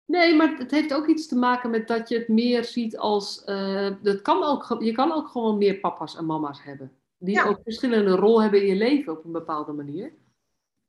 [0.05, 3.43] Nee, maar het heeft ook iets te maken met dat je het meer ziet als...
[3.43, 6.97] eh, dat kan ook, je kan ook gewoon meer papa's en mama's hebben.
[7.17, 7.43] Die Ja.
[7.45, 10.13] ook verschillende rol hebben in je leven op een bepaalde manier.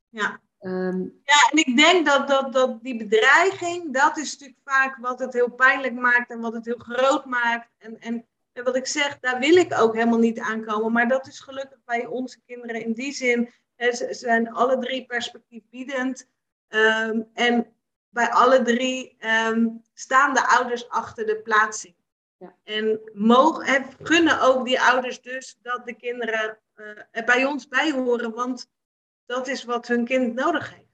[0.09, 0.41] Ja.
[0.61, 5.19] Ehm, Ja, en ik denk dat, dat, dat die bedreiging, dat is natuurlijk vaak wat
[5.19, 7.69] het heel pijnlijk maakt en wat het heel groot maakt.
[7.79, 10.93] En, en, en wat ik zeg, daar wil ik ook helemaal niet aankomen.
[10.93, 13.51] Maar dat is gelukkig bij onze kinderen in die zin.
[13.77, 16.29] hè, Ze zijn alle drie perspectiefbiedend.
[16.69, 17.67] Ehm, en
[18.09, 21.95] bij alle drie ehm, staan de ouders achter de plaatsing.
[22.37, 22.55] Ja.
[22.65, 27.69] En mogen, hè, gunnen ook die ouders dus dat de kinderen eh, er bij ons
[27.69, 28.35] bij horen.
[28.35, 28.69] Want
[29.31, 30.89] dat is wat hun kind nodig heeft.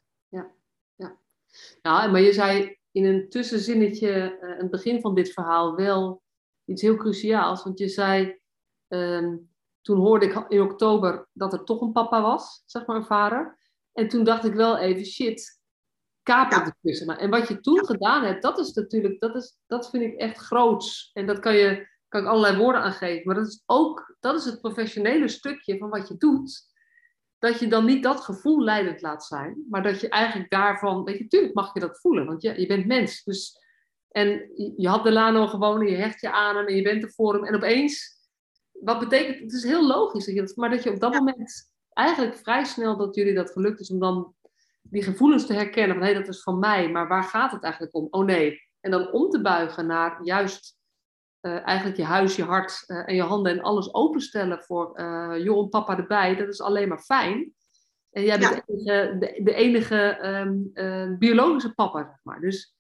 [1.83, 6.23] Ja, maar je zei in een tussenzinnetje, eh, aan het begin van dit verhaal, wel
[6.65, 7.63] iets heel cruciaals.
[7.65, 8.41] Want je zei,
[8.89, 9.37] ehm,
[9.83, 13.59] toen hoorde ik in oktober dat er toch een papa was, zeg maar een vader.
[13.93, 15.61] En toen dacht ik wel even, shit,
[16.23, 16.65] kapert Ja.
[16.65, 17.07] de tussen.
[17.07, 20.15] Maar- En wat je toen gedaan hebt, dat is natuurlijk, dat, is, dat vind ik
[20.15, 21.11] echt groots.
[21.13, 23.27] En dat kan je, kan ik allerlei woorden aan geven.
[23.27, 26.75] Maar dat is ook, dat is het professionele stukje van wat je doet
[27.39, 31.19] dat je dan niet dat gevoel leidend laat zijn, maar dat je eigenlijk daarvan, weet
[31.19, 33.25] je, tuurlijk mag je dat voelen, want je, je bent mens.
[33.25, 33.59] Dus,
[34.09, 34.29] en
[34.77, 37.35] je, had Delano gewoon en je hecht je aan hem en je bent er voor
[37.35, 37.45] hem.
[37.45, 38.19] En opeens,
[38.73, 41.19] wat betekent, het is heel logisch, dat je dat, maar dat je op dat Ja.
[41.19, 44.35] moment eigenlijk vrij snel dat jullie dat gelukt is om dan
[44.83, 47.95] die gevoelens te herkennen van hé, dat is van mij, maar waar gaat het eigenlijk
[47.95, 48.07] om?
[48.11, 48.61] Oh nee.
[48.81, 50.76] En dan om te buigen naar juist
[51.41, 55.45] eh, eigenlijk je huis, je hart eh, en je handen en alles openstellen voor eh
[55.45, 56.37] joh en papa erbij.
[56.37, 57.55] Dat is alleen maar fijn.
[58.11, 58.63] En jij bent Ja.
[58.67, 62.41] de enige, de, de enige ehm, eh, biologische papa, zeg maar.
[62.41, 62.75] Dus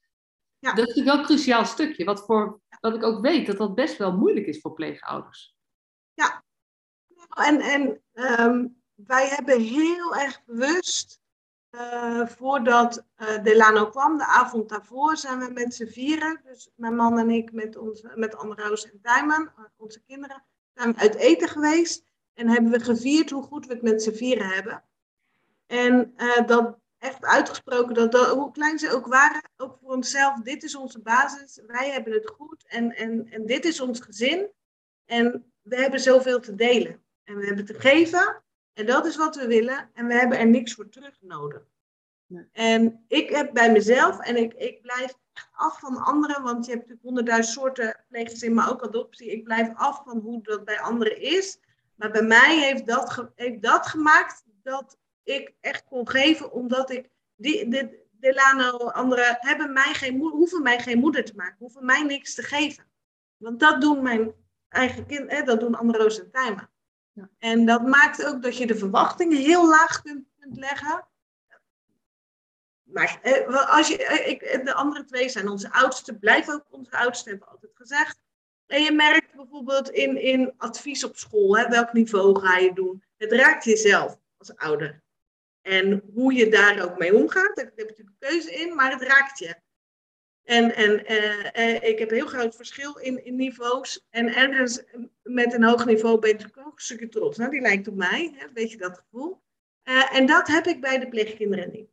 [0.59, 0.69] Ja.
[0.71, 2.05] dat is natuurlijk wel een cruciaal stukje.
[2.05, 5.55] Wat, voor, wat ik ook weet, dat dat best wel moeilijk is voor pleegouders.
[7.37, 11.21] En, en ehm, wij hebben heel erg bewust,
[11.77, 16.97] eh, voordat eh, Delano kwam, de avond daarvoor, zijn we met z'n vieren, dus mijn
[16.97, 21.15] man en ik met, ons, met Anne-Roos en Tijmen, eh, onze kinderen, zijn we uit
[21.15, 22.05] eten geweest
[22.35, 24.85] en hebben we gevierd hoe goed we het met z'n vieren hebben.
[25.67, 26.15] En
[26.47, 30.77] dat echt uitgesproken, dat, dat, hoe klein ze ook waren, ook voor onszelf, dit is
[30.77, 34.51] onze basis, wij hebben het goed en, en, en dit is ons gezin.
[35.05, 37.05] En we hebben zoveel te delen.
[37.25, 38.43] En we hebben te geven.
[38.77, 39.91] En dat is wat we willen.
[39.95, 41.63] En we hebben er niks voor terug nodig.
[42.27, 42.49] Nee.
[42.53, 46.71] En ik heb bij mezelf, en ik, ik blijf echt af van anderen, want je
[46.71, 49.31] hebt natuurlijk honderdduizend soorten pleeggezin, maar ook adoptie.
[49.31, 51.59] Ik blijf af van hoe dat bij anderen is.
[51.95, 57.09] Maar bij mij heeft dat, heeft dat gemaakt dat ik echt kon geven, omdat ik,
[57.37, 62.03] die, dit, Delano, anderen hebben mij geen, hoeven mij geen moeder te maken, hoeven mij
[62.03, 62.87] niks te geven.
[63.37, 64.35] Want dat doen mijn
[64.69, 66.71] eigen kind, hè, dat doen andere Roos en Tijmen.
[67.39, 71.07] En dat maakt ook dat je de verwachtingen heel laag kunt, kunt leggen.
[72.83, 76.91] Maar eh, als je, eh, ik, de andere twee zijn onze oudste, blijven ook onze
[76.91, 78.19] oudste, hebben we altijd gezegd.
[78.67, 83.05] En je merkt bijvoorbeeld in, in advies op school, hè, welk niveau ga je doen.
[83.17, 85.03] Het raakt jezelf als ouder.
[85.63, 88.93] En hoe je daar ook mee omgaat, daar heb je natuurlijk een keuze in, maar
[88.93, 89.55] het raakt je.
[90.47, 94.07] En, en eh, eh, ik heb een heel groot verschil in, in niveaus.
[94.11, 94.83] En ergens
[95.23, 97.39] met een hoog niveau ben natuurlijk ook een stukje trots.
[97.39, 99.43] Nou, die lijkt op mij, hè, weet je dat gevoel.
[99.83, 101.91] Eh, en dat heb ik bij de pleegkinderen niet.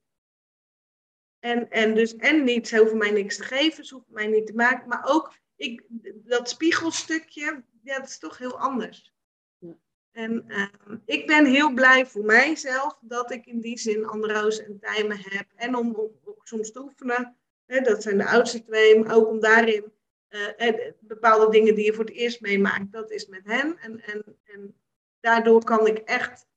[1.39, 4.45] En, en dus, en niet, ze hoeven mij niks te geven, ze hoeven mij niet
[4.45, 4.87] te maken.
[4.87, 5.83] Maar ook ik,
[6.13, 9.13] dat spiegelstukje, ja, dat is toch heel anders.
[9.57, 9.77] Ja.
[10.11, 14.79] En ehm, ik ben heel blij voor mijzelf dat ik in die zin Androos en
[14.79, 15.45] Tijmen heb.
[15.55, 17.37] En om, om ook soms te oefenen.
[17.81, 19.91] Dat zijn de oudste twee, maar ook om daarin
[20.29, 23.77] uh, bepaalde dingen die je voor het eerst meemaakt, dat is met hen.
[23.77, 24.75] En, en, en
[25.19, 26.47] daardoor kan ik echt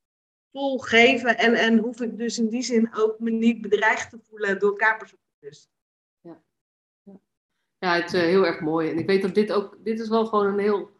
[0.52, 4.18] vol geven en, en hoef ik dus in die zin ook me niet bedreigd te
[4.28, 5.70] voelen door de kust.
[6.20, 6.42] Ja,
[7.02, 7.20] ja.
[7.78, 8.90] ja het is uh, heel erg mooi.
[8.90, 10.90] En ik weet dat dit ook, dit is wel gewoon een heel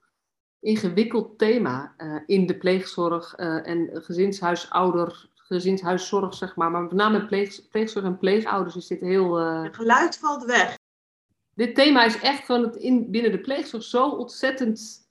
[0.61, 6.71] ingewikkeld thema uh, in de pleegzorg en gezinshuisouder, gezinshuiszorg, zeg maar.
[6.71, 9.35] Maar met name pleeg, pleegzorg en pleegouders is dit heel...
[9.35, 10.77] Het geluid valt weg.
[11.55, 15.09] Dit thema is echt gewoon het in, binnen de pleegzorg zo ontzettend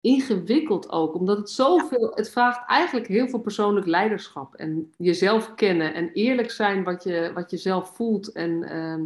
[0.00, 1.14] ingewikkeld ook.
[1.14, 4.54] Omdat het zoveel, het vraagt eigenlijk heel veel persoonlijk leiderschap.
[4.54, 9.04] En jezelf kennen en eerlijk zijn wat je, wat je zelf voelt en ehm,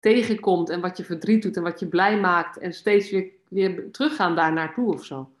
[0.00, 0.68] tegenkomt.
[0.68, 2.58] En wat je verdriet doet en wat je blij maakt.
[2.58, 5.32] En steeds weer, weer teruggaan daar naartoe of zo.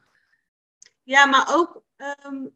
[1.02, 1.82] Ja, maar ook...
[2.26, 2.52] Um,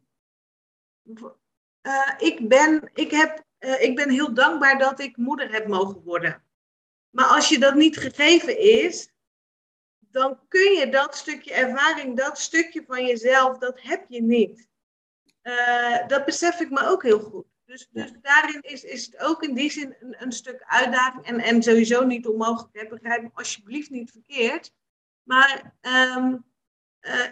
[1.89, 6.01] uh, ik, ben, ik, heb, uh, ik ben heel dankbaar dat ik moeder heb mogen
[6.03, 6.43] worden.
[7.09, 9.09] Maar als je dat niet gegeven is,
[9.99, 14.67] dan kun je dat stukje ervaring, dat stukje van jezelf, dat heb je niet.
[15.43, 17.45] Uh, dat besef ik me ook heel goed.
[17.65, 21.25] Dus, dus daarin is, is het ook in die zin een, een stuk uitdaging.
[21.25, 22.75] En, en sowieso niet onmogelijk.
[22.75, 22.87] Hè.
[22.87, 24.73] Begrijp me alsjeblieft niet verkeerd.
[25.23, 26.45] Maar um,
[27.01, 27.23] uh,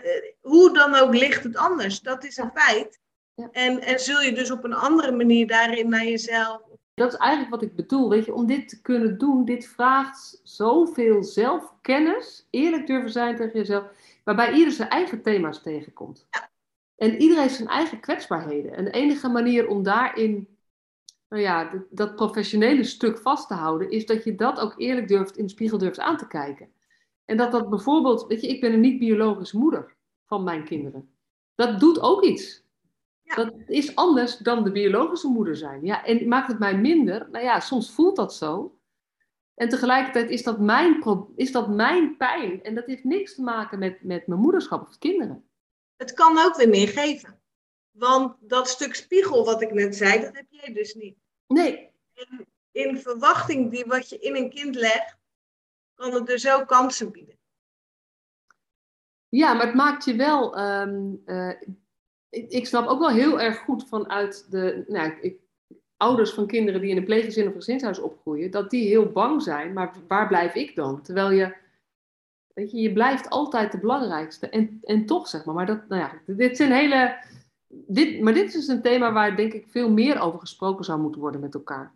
[0.42, 2.00] hoe dan ook ligt het anders.
[2.00, 3.00] Dat is een feit.
[3.38, 3.50] Ja.
[3.52, 6.68] En, en zul je dus op een andere manier daarin naar jezelf
[6.98, 8.10] dat is eigenlijk wat ik bedoel.
[8.10, 13.60] Weet je, om dit te kunnen doen, dit vraagt zoveel zelfkennis, eerlijk durven zijn tegen
[13.60, 13.84] jezelf,
[14.24, 16.28] waarbij ieder zijn eigen thema's tegenkomt.
[16.32, 16.50] Ja.
[16.96, 18.74] En iedereen heeft zijn eigen kwetsbaarheden.
[18.74, 20.58] En de enige manier om daarin,
[21.30, 25.38] nou ja, dat professionele stuk vast te houden, is dat je dat ook eerlijk durft
[25.38, 26.70] in de spiegel durft aan te kijken.
[27.26, 31.10] En dat dat bijvoorbeeld, weet je, ik ben een niet-biologische moeder van mijn kinderen.
[31.56, 32.64] Dat doet ook iets.
[33.36, 35.86] Dat is anders dan de biologische moeder zijn.
[35.86, 37.30] Ja, en maakt het mij minder?
[37.32, 38.80] Nou ja, soms voelt dat zo.
[39.54, 41.04] En tegelijkertijd is dat mijn,
[41.36, 42.64] is dat mijn pijn.
[42.64, 45.50] En dat heeft niks te maken met, met mijn moederschap of kinderen.
[45.96, 47.42] Het kan ook weer meer geven.
[47.92, 51.18] Want dat stuk spiegel wat ik net zei, dat heb jij dus niet.
[51.48, 51.92] Nee.
[52.14, 55.18] In, in verwachting die wat je in een kind legt,
[55.94, 57.38] kan het dus ook kansen bieden.
[59.30, 60.60] Ja, maar het maakt je wel.
[60.60, 61.54] Um, uh,
[62.30, 65.40] ik snap ook wel heel erg goed vanuit de nou, ik,
[65.98, 69.74] ouders van kinderen die in een pleeggezin of gezinshuis opgroeien, dat die heel bang zijn,
[69.74, 71.02] maar waar blijf ik dan?
[71.02, 71.56] Terwijl je,
[72.54, 74.50] weet je, je blijft altijd de belangrijkste.
[74.50, 77.18] En, en toch, zeg maar, maar dat, nou ja, dit zijn hele,
[77.68, 81.00] dit, maar dit is dus een thema waar denk ik veel meer over gesproken zou
[81.00, 81.96] moeten worden met elkaar.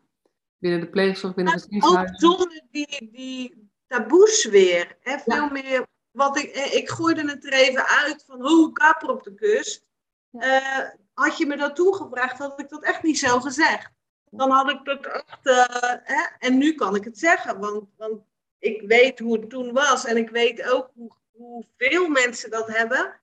[0.57, 2.09] Binnen de pleegzorg, binnen het gezinshuis.
[2.09, 4.97] Ook zonder die, die taboes weer.
[4.99, 5.17] Hè?
[5.17, 5.51] Veel ja.
[5.51, 9.89] meer, wat ik, ik gooide het er even uit van, hoe kapper op de kust.
[10.31, 13.91] Uh, had je me dat toegevraagd, had ik dat echt niet zo gezegd.
[14.29, 15.39] Dan had ik dat echt.
[15.43, 16.23] Uh, hè?
[16.39, 18.21] En nu kan ik het zeggen, want, want
[18.59, 20.05] ik weet hoe het toen was.
[20.05, 23.19] En ik weet ook hoe, hoeveel mensen dat hebben.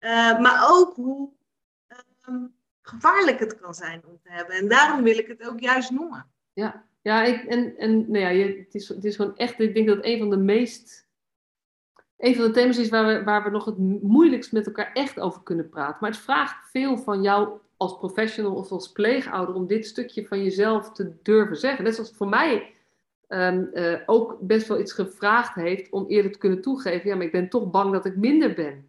[0.00, 1.30] Uh, maar ook hoe
[2.28, 4.54] um, gevaarlijk het kan zijn om te hebben.
[4.54, 6.30] En daarom wil ik het ook juist noemen.
[6.52, 9.74] Ja, ja ik, en, en nou ja, je, het, is, het is gewoon echt, ik
[9.74, 11.08] denk dat een van de meest
[12.20, 15.20] een van de thema's is waar we, waar we nog het moeilijkst met elkaar echt
[15.20, 15.96] over kunnen praten.
[16.00, 20.42] Maar het vraagt veel van jou als professional of als pleegouder om dit stukje van
[20.42, 21.84] jezelf te durven zeggen.
[21.84, 22.74] Net zoals voor mij
[23.28, 27.08] um, uh, ook best wel iets gevraagd heeft om eerder te kunnen toegeven.
[27.08, 28.88] Ja, maar ik ben toch bang dat ik minder ben.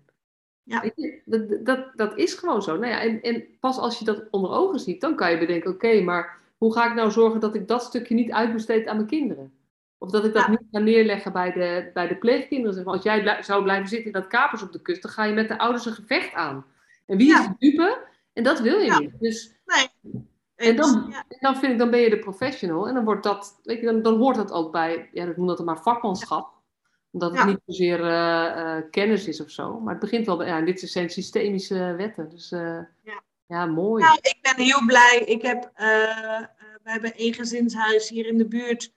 [0.63, 0.84] Ja.
[1.25, 2.77] Dat, dat, dat is gewoon zo.
[2.77, 5.71] Nou ja, en, en pas als je dat onder ogen ziet, dan kan je bedenken:
[5.71, 9.07] oké, maar hoe ga ik nou zorgen dat ik dat stukje niet uitbesteed aan mijn
[9.07, 9.53] kinderen?
[10.01, 12.73] Of dat ik dat niet ga neerleggen bij de, bij de pleegkinderen.
[12.73, 15.23] Zeg maar, als jij zou blijven zitten in dat kapers op de kust, dan ga
[15.23, 16.65] je met de ouders een gevecht aan.
[17.05, 18.07] En wie is de dupe?
[18.33, 18.99] En dat wil je ja.
[18.99, 19.19] niet.
[19.19, 19.89] Dus, nee.
[20.55, 21.25] En dan, ja.
[21.39, 22.87] dan vind ik, dan ben je de professional.
[22.87, 25.47] En dan wordt dat, weet je, dan, dan hoort dat ook bij, ja, ik noem
[25.47, 26.49] dat dan maar vakmanschap.
[27.11, 29.79] Omdat het niet zozeer uh, uh, kennis is of zo.
[29.79, 32.29] Maar het begint wel bij, ja, dit zijn systemische wetten.
[32.29, 33.21] Dus uh, ja.
[33.47, 33.65] ja.
[33.65, 34.03] mooi.
[34.03, 35.23] Nou, ik ben heel blij.
[35.25, 35.71] Ik heb,
[36.83, 38.93] we hebben één gezinshuis hier in de buurt.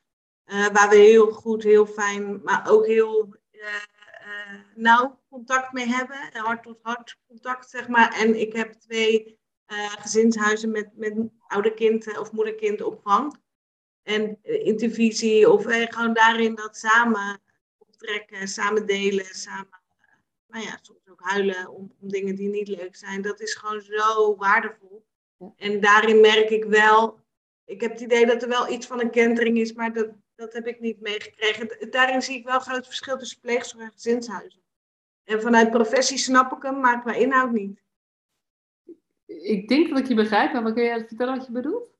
[0.46, 5.86] Uh, waar we heel goed, heel fijn, maar ook heel uh, uh, nauw contact mee
[5.86, 6.30] hebben.
[6.32, 8.12] Hart tot hart contact, zeg maar.
[8.12, 9.38] En ik heb twee
[9.98, 11.14] gezinshuizen met, met
[11.46, 13.36] ouderkind of moederkind opvang.
[14.02, 17.40] En intervisie of gewoon daarin dat samen
[17.78, 19.80] optrekken, samen delen, samen,
[20.46, 23.22] nou ja, soms ook huilen om, om dingen die niet leuk zijn.
[23.22, 25.06] Dat is gewoon zo waardevol.
[25.56, 27.20] En daarin merk ik wel,
[27.64, 30.52] ik heb het idee dat er wel iets van een kentering is, maar dat, dat
[30.52, 31.90] heb ik niet meegekregen.
[31.90, 34.62] Daarin zie ik wel een groot verschil tussen pleegzorg en gezinshuizen.
[35.24, 37.82] En vanuit professie snap ik hem, maar qua inhoud niet.
[39.26, 41.92] ik denk dat ik je begrijp, maar kun jij vertellen wat je bedoelt?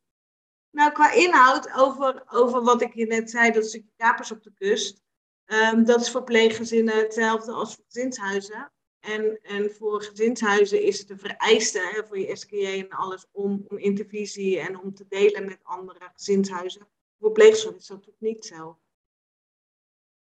[0.70, 4.52] Nou, qua inhoud, over, over wat ik je net zei, dat stukje kapers op de
[4.54, 5.02] kust.
[5.46, 8.72] Um, dat is voor pleeggezinnen hetzelfde als voor gezinshuizen.
[9.00, 13.64] En, en voor gezinshuizen is het een vereiste hè, voor je SKJ en alles om,
[13.68, 16.88] om intervisie en om te delen met andere gezinshuizen.
[17.24, 18.78] Voor pleegzorg is dat niet zo.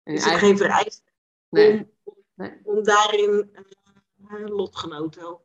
[0.03, 1.11] Is geen vereiste
[1.49, 1.87] nee.
[2.03, 2.59] om, nee.
[2.63, 3.55] om, daarin
[4.29, 5.41] uh, lotgenoten, of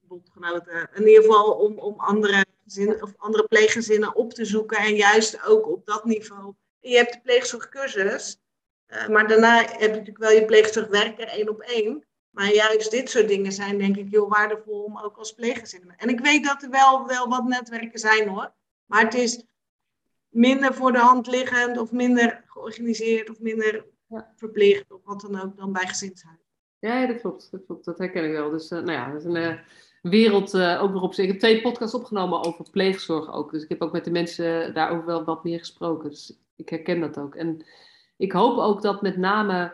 [0.00, 4.94] bondgenoten, in ieder geval om, om andere, gezin, of andere pleeggezinnen op te zoeken en
[4.94, 6.54] juist ook op dat niveau.
[6.80, 8.40] je hebt de pleegzorgcursus,
[8.86, 12.06] uh, maar daarna heb je natuurlijk wel je pleegzorgwerker één op één.
[12.30, 15.94] Maar juist dit soort dingen zijn denk ik heel waardevol om ook als pleeggezin.
[15.96, 18.52] En ik weet dat er wel, wel wat netwerken zijn hoor.
[18.86, 19.46] Maar het is
[20.28, 24.32] minder voor de hand liggend of minder georganiseerd of minder ja.
[24.36, 26.36] verplicht of wat dan ook dan bij gezinshuis.
[26.78, 27.48] Ja, dat klopt.
[27.50, 27.84] Dat klopt.
[27.84, 28.50] Dat herken ik wel.
[28.50, 29.58] Dus uh, nou ja, dat is een uh,
[30.02, 31.24] wereld uh, ook weer op zich.
[31.24, 33.50] Ik heb twee podcasts opgenomen over pleegzorg ook.
[33.50, 36.10] Dus ik heb ook met de mensen daarover wel wat meer gesproken.
[36.10, 37.34] Dus ik herken dat ook.
[37.34, 37.64] En
[38.16, 39.72] ik hoop ook dat met name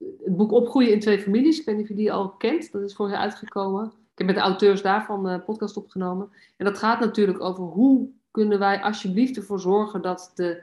[0.00, 2.82] het boek Opgroeien in twee families, ik weet niet of je die al kent, dat
[2.82, 3.86] is vorig jaar uitgekomen.
[3.86, 6.30] Ik heb met de auteurs daarvan een podcast opgenomen.
[6.56, 10.62] En dat gaat natuurlijk over hoe kunnen wij alsjeblieft ervoor zorgen dat de,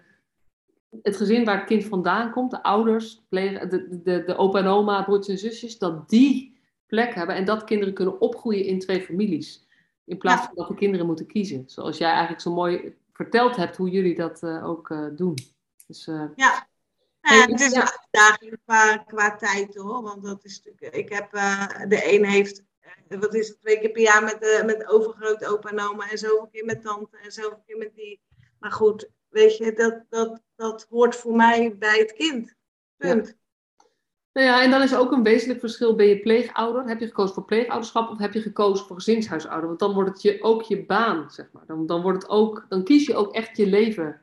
[1.01, 4.65] het gezin waar het kind vandaan komt, de ouders, de, de, de, de opa en
[4.65, 9.01] oma, broertjes en zusjes, dat die plek hebben en dat kinderen kunnen opgroeien in twee
[9.01, 9.65] families.
[10.05, 11.63] In plaats van dat de kinderen moeten kiezen.
[11.65, 15.33] Zoals jij eigenlijk zo mooi verteld hebt hoe jullie dat uh, ook uh, doen.
[15.87, 16.67] Dus, uh, ja.
[17.21, 20.01] Het is een uitdaging qua, qua tijd hoor.
[20.01, 20.95] Want dat is natuurlijk.
[20.95, 21.31] Ik heb.
[21.89, 22.63] de een heeft
[23.19, 26.17] wat is het, twee keer per jaar met, de, met overgroot opa en oma en
[26.17, 28.21] zoveel keer met tante en zoveel keer met die.
[28.59, 32.55] Maar goed, weet je, dat, dat, dat hoort voor mij bij het kind.
[32.97, 33.37] Punt.
[34.33, 35.95] Nou ja, en dan is ook een wezenlijk verschil.
[35.95, 36.87] Ben je pleegouder?
[36.87, 39.67] Heb je gekozen voor pleegouderschap of heb je gekozen voor gezinshuisouder?
[39.67, 41.65] Want dan wordt het je, ook je baan, zeg maar.
[41.65, 44.21] Dan, dan, wordt het ook, dan kies je ook echt je leven.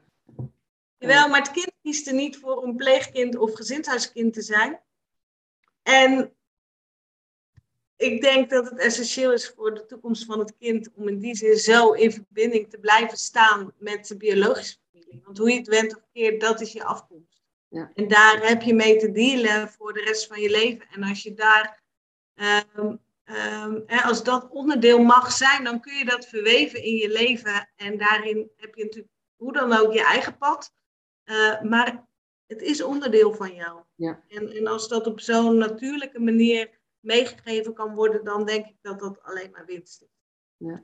[0.98, 4.80] Jawel, maar het kind kiest er niet voor een pleegkind of gezinshuiskind te zijn.
[5.82, 6.32] En
[7.96, 11.36] ik denk dat het essentieel is voor de toekomst van het kind om in die
[11.36, 15.20] zin zo in verbinding te blijven staan met de biologische familie.
[15.24, 17.42] Want hoe je het went of keert, dat is je afkomst.
[17.68, 17.90] Ja.
[17.94, 20.86] En daar heb je mee te dealen voor de rest van je leven.
[20.90, 21.82] En als je daar,
[22.76, 27.70] um, um, als dat onderdeel mag zijn, dan kun je dat verweven in je leven.
[27.76, 30.72] En daarin heb je natuurlijk hoe dan ook je eigen pad.
[31.24, 32.06] Uh, maar
[32.46, 33.82] het is onderdeel van jou.
[33.94, 34.22] Ja.
[34.28, 36.70] En, en als dat op zo'n natuurlijke manier
[37.04, 40.08] meegegeven kan worden, dan denk ik dat dat alleen maar winst is.
[40.56, 40.82] Ja.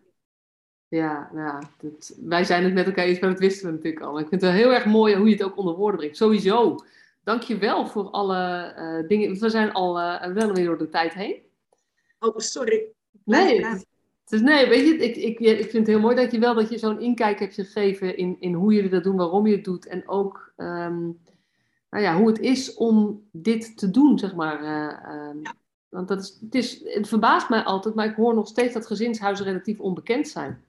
[0.88, 4.18] Ja, nou, dat, wij zijn het met elkaar eens, maar dat wisten we natuurlijk al.
[4.18, 6.16] Ik vind het wel heel erg mooi hoe je het ook onder woorden brengt.
[6.16, 6.76] Sowieso,
[7.24, 9.38] dank je wel voor alle uh, dingen.
[9.38, 11.42] We zijn al uh, wel weer door de tijd heen.
[12.18, 12.92] Oh, sorry.
[13.24, 13.66] Nee,
[14.24, 16.70] dus nee, weet je, ik, ik, ik vind het heel mooi dat je wel dat
[16.70, 19.86] je zo'n inkijk hebt gegeven in, in hoe jullie dat doen, waarom je het doet.
[19.86, 21.20] En ook um,
[21.90, 24.62] nou ja, hoe het is om dit te doen, zeg maar.
[24.62, 25.54] Uh, um, ja.
[25.90, 28.86] Want dat is, het, is, het verbaast mij altijd, maar ik hoor nog steeds dat
[28.86, 30.64] gezinshuizen relatief onbekend zijn.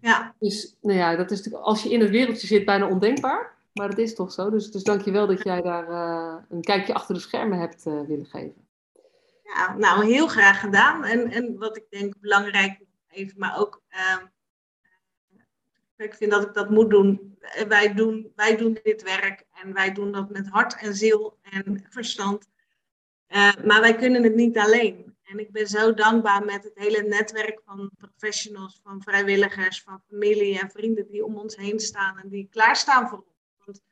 [0.00, 0.34] Ja.
[0.38, 3.54] Dus nou ja, dat is als je in het wereldje zit bijna ondenkbaar.
[3.72, 4.50] Maar dat is toch zo.
[4.50, 7.86] Dus, dus dank je wel dat jij daar uh, een kijkje achter de schermen hebt
[7.86, 8.66] uh, willen geven.
[9.42, 11.04] Ja, nou heel graag gedaan.
[11.04, 14.26] En, en wat ik denk belangrijk even, maar ook uh,
[15.96, 17.38] ik vind dat ik dat moet doen.
[17.68, 18.32] Wij, doen.
[18.34, 22.48] wij doen dit werk en wij doen dat met hart en ziel en verstand.
[23.34, 25.16] Uh, maar wij kunnen het niet alleen.
[25.22, 30.60] En ik ben zo dankbaar met het hele netwerk van professionals, van vrijwilligers, van familie
[30.60, 33.36] en vrienden die om ons heen staan en die klaarstaan voor ons.
[33.64, 33.82] Want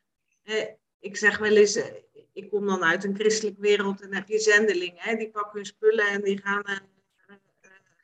[0.43, 0.65] eh,
[0.99, 1.85] ik zeg wel eens, eh,
[2.33, 6.07] ik kom dan uit een christelijke wereld en heb je zendelingen, die pakken hun spullen
[6.07, 6.63] en die gaan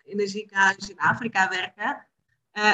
[0.03, 2.07] in een ziekenhuis in Afrika werken.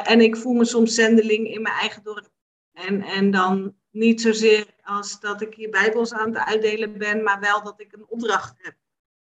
[0.04, 2.35] en ik voel me soms zendeling in mijn eigen dorp.
[2.76, 7.40] En, en dan niet zozeer als dat ik hier bijbels aan het uitdelen ben, maar
[7.40, 8.76] wel dat ik een opdracht heb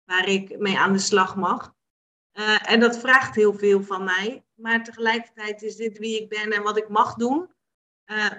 [0.03, 1.75] waar ik mee aan de slag mag.
[2.33, 6.51] Uh, en dat vraagt heel veel van mij, maar tegelijkertijd is dit wie ik ben
[6.51, 7.49] en wat ik mag doen.
[8.05, 8.31] Uh,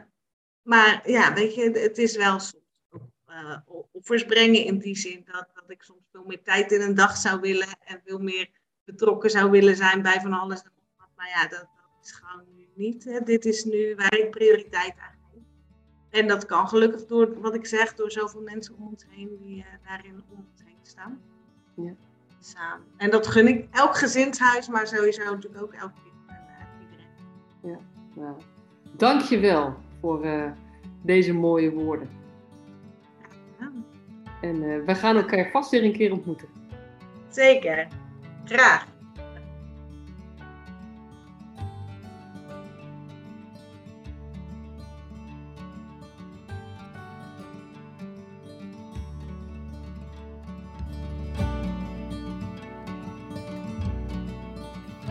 [0.62, 2.64] maar ja, weet je, het is wel soms
[3.26, 3.58] uh,
[3.92, 7.16] offers brengen in die zin dat, dat ik soms veel meer tijd in een dag
[7.16, 8.50] zou willen en veel meer
[8.84, 10.62] betrokken zou willen zijn bij van alles.
[11.16, 13.04] Maar ja, dat, dat is gewoon niet.
[13.04, 13.20] Hè.
[13.20, 15.18] Dit is nu waar ik prioriteit aan
[16.10, 19.56] en dat kan gelukkig door, wat ik zeg, door zoveel mensen om ons heen die
[19.56, 21.20] uh, daarin om ons heen staan.
[21.74, 21.92] Ja.
[22.40, 22.86] Samen.
[22.96, 27.06] En dat gun ik elk gezinshuis, maar sowieso natuurlijk ook elk kind en uh, iedereen.
[27.62, 27.78] Ja,
[28.20, 28.36] nou,
[28.96, 30.50] dank je wel voor uh,
[31.02, 32.08] deze mooie woorden.
[33.58, 33.72] Ja.
[34.40, 36.48] En we gaan elkaar vast weer een keer ontmoeten.
[37.28, 37.88] Zeker.
[38.44, 38.86] Graag.